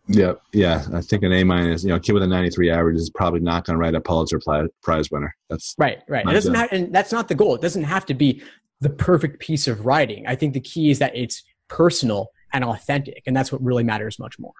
Yeah, 0.07 0.33
yeah. 0.53 0.85
I 0.93 1.01
think 1.01 1.23
an 1.23 1.31
A 1.31 1.43
minus, 1.43 1.83
you 1.83 1.89
know, 1.89 1.95
a 1.95 1.99
kid 1.99 2.13
with 2.13 2.21
a 2.23 2.27
93 2.27 2.69
average 2.69 2.97
is 2.97 3.09
probably 3.09 3.39
not 3.39 3.65
going 3.65 3.75
to 3.75 3.79
write 3.79 3.95
a 3.95 4.01
Pulitzer 4.01 4.39
Prize 4.83 5.09
winner. 5.09 5.33
That's 5.49 5.73
right, 5.77 5.99
right. 6.07 6.27
It 6.27 6.31
doesn't 6.31 6.53
have, 6.53 6.71
and 6.71 6.93
that's 6.93 7.11
not 7.11 7.27
the 7.27 7.35
goal. 7.35 7.55
It 7.55 7.61
doesn't 7.61 7.83
have 7.83 8.05
to 8.07 8.13
be 8.13 8.43
the 8.81 8.89
perfect 8.89 9.39
piece 9.39 9.67
of 9.67 9.85
writing. 9.85 10.27
I 10.27 10.35
think 10.35 10.53
the 10.53 10.59
key 10.59 10.91
is 10.91 10.99
that 10.99 11.15
it's 11.15 11.43
personal 11.67 12.29
and 12.53 12.63
authentic, 12.63 13.23
and 13.25 13.35
that's 13.35 13.51
what 13.51 13.63
really 13.63 13.83
matters 13.83 14.19
much 14.19 14.38
more. 14.39 14.53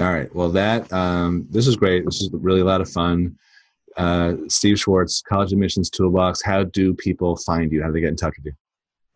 All 0.00 0.12
right. 0.12 0.34
Well, 0.34 0.48
that 0.50 0.90
um, 0.92 1.46
this 1.50 1.66
is 1.66 1.76
great. 1.76 2.04
This 2.04 2.22
is 2.22 2.30
really 2.32 2.60
a 2.60 2.64
lot 2.64 2.80
of 2.80 2.90
fun. 2.90 3.36
Uh, 3.96 4.34
Steve 4.48 4.78
Schwartz, 4.78 5.20
College 5.20 5.52
Admissions 5.52 5.90
Toolbox. 5.90 6.42
How 6.42 6.64
do 6.64 6.94
people 6.94 7.36
find 7.36 7.70
you? 7.70 7.82
How 7.82 7.88
do 7.88 7.92
they 7.92 8.00
get 8.00 8.08
in 8.08 8.16
touch 8.16 8.34
with 8.38 8.46
you? 8.46 8.52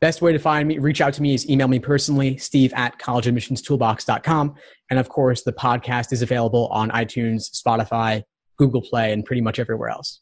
Best 0.03 0.21
way 0.21 0.31
to 0.33 0.39
find 0.39 0.69
me, 0.69 0.77
reach 0.77 1.01
out 1.01 1.15
to 1.15 1.23
me 1.23 1.33
is 1.33 1.49
email 1.49 1.69
me 1.69 1.79
personally, 1.79 2.37
steve 2.37 2.71
at 2.77 2.99
collegeadmissionstoolbox.com. 2.99 4.55
And 4.91 4.99
of 5.01 5.09
course, 5.09 5.43
the 5.43 5.55
podcast 5.55 6.13
is 6.13 6.21
available 6.21 6.67
on 6.69 6.91
iTunes, 6.91 7.51
Spotify, 7.51 8.23
Google 8.59 8.83
Play, 8.83 9.13
and 9.13 9.25
pretty 9.25 9.41
much 9.41 9.59
everywhere 9.59 9.89
else. 9.89 10.21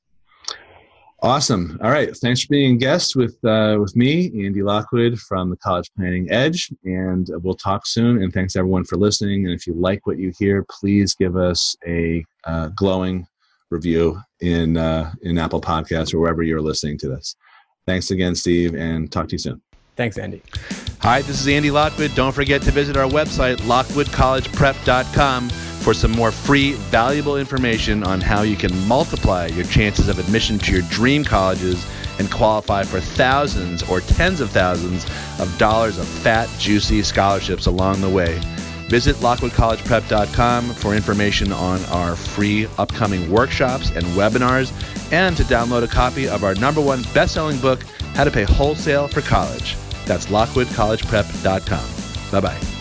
Awesome. 1.25 1.79
All 1.83 1.91
right. 1.91 2.15
Thanks 2.15 2.43
for 2.43 2.49
being 2.51 2.75
a 2.75 2.77
guest 2.77 3.17
with 3.17 3.43
uh, 3.47 3.79
with 3.81 3.97
me, 3.97 4.45
Andy 4.45 4.63
Lockwood 4.63 5.19
from 5.19 5.49
the 5.49 5.57
College 5.57 5.91
Planning 5.97 6.31
Edge, 6.31 6.71
and 6.85 7.27
we'll 7.43 7.55
talk 7.55 7.87
soon. 7.87 8.23
And 8.23 8.31
thanks 8.31 8.57
everyone 8.57 8.85
for 8.85 8.97
listening. 8.97 9.47
And 9.47 9.55
if 9.55 9.67
you 9.67 9.73
like 9.73 10.07
what 10.07 10.19
you 10.19 10.35
hear, 10.39 10.67
please 10.71 11.15
give 11.15 11.35
us 11.35 11.75
a 11.87 12.23
uh, 12.45 12.69
glowing 12.77 13.27
review 13.71 14.21
in 14.41 14.77
uh, 14.77 15.13
in 15.23 15.39
Apple 15.39 15.63
Podcasts 15.63 16.13
or 16.13 16.19
wherever 16.19 16.43
you're 16.43 16.61
listening 16.61 16.99
to 16.99 17.09
this. 17.09 17.37
Thanks 17.87 18.11
again, 18.11 18.35
Steve, 18.35 18.75
and 18.75 19.11
talk 19.11 19.29
to 19.29 19.33
you 19.33 19.39
soon. 19.39 19.63
Thanks, 19.97 20.19
Andy. 20.19 20.43
Hi, 21.01 21.23
this 21.23 21.41
is 21.41 21.49
Andy 21.49 21.71
Lockwood. 21.71 22.15
Don't 22.15 22.33
forget 22.33 22.61
to 22.63 22.71
visit 22.71 22.99
our 22.99 23.09
website, 23.09 23.57
lockwoodcollegeprep.com, 23.63 25.49
for 25.85 25.93
some 25.93 26.13
more 26.13 26.33
free, 26.33 26.73
valuable 26.73 27.37
information 27.37 28.03
on 28.03 28.19
how 28.19 28.41
you 28.41 28.57
can 28.57 28.75
multiply 28.89 29.49
your 29.49 29.67
chances 29.67 30.09
of 30.09 30.19
admission 30.19 30.59
to 30.59 30.73
your 30.73 30.81
dream 30.89 31.23
colleges 31.23 31.87
and 32.19 32.31
qualify 32.31 32.83
for 32.83 33.01
thousands 33.01 33.83
or 33.91 34.01
tens 34.01 34.41
of 34.41 34.51
thousands 34.51 35.05
of 35.39 35.55
dollars 35.59 35.99
of 35.99 36.09
fat, 36.09 36.49
juicy 36.59 37.03
scholarships 37.03 37.67
along 37.67 38.01
the 38.01 38.09
way. 38.09 38.41
Visit 38.89 39.17
lockwoodcollegeprep.com 39.17 40.71
for 40.71 40.95
information 40.95 41.53
on 41.53 41.85
our 41.87 42.17
free 42.17 42.67
upcoming 42.79 43.31
workshops 43.31 43.91
and 43.91 44.07
webinars 44.07 44.73
and 45.13 45.37
to 45.37 45.43
download 45.45 45.83
a 45.83 45.89
copy 45.89 46.29
of 46.29 46.45
our 46.45 46.55
number 46.55 46.81
one 46.81 47.03
best-selling 47.13 47.59
book, 47.59 47.83
How 48.15 48.25
to 48.25 48.31
Pay 48.31 48.45
Wholesale 48.45 49.09
for 49.09 49.21
College. 49.21 49.77
That's 50.07 50.27
lockwoodcollegeprep.com. 50.27 52.41
Bye-bye. 52.41 52.74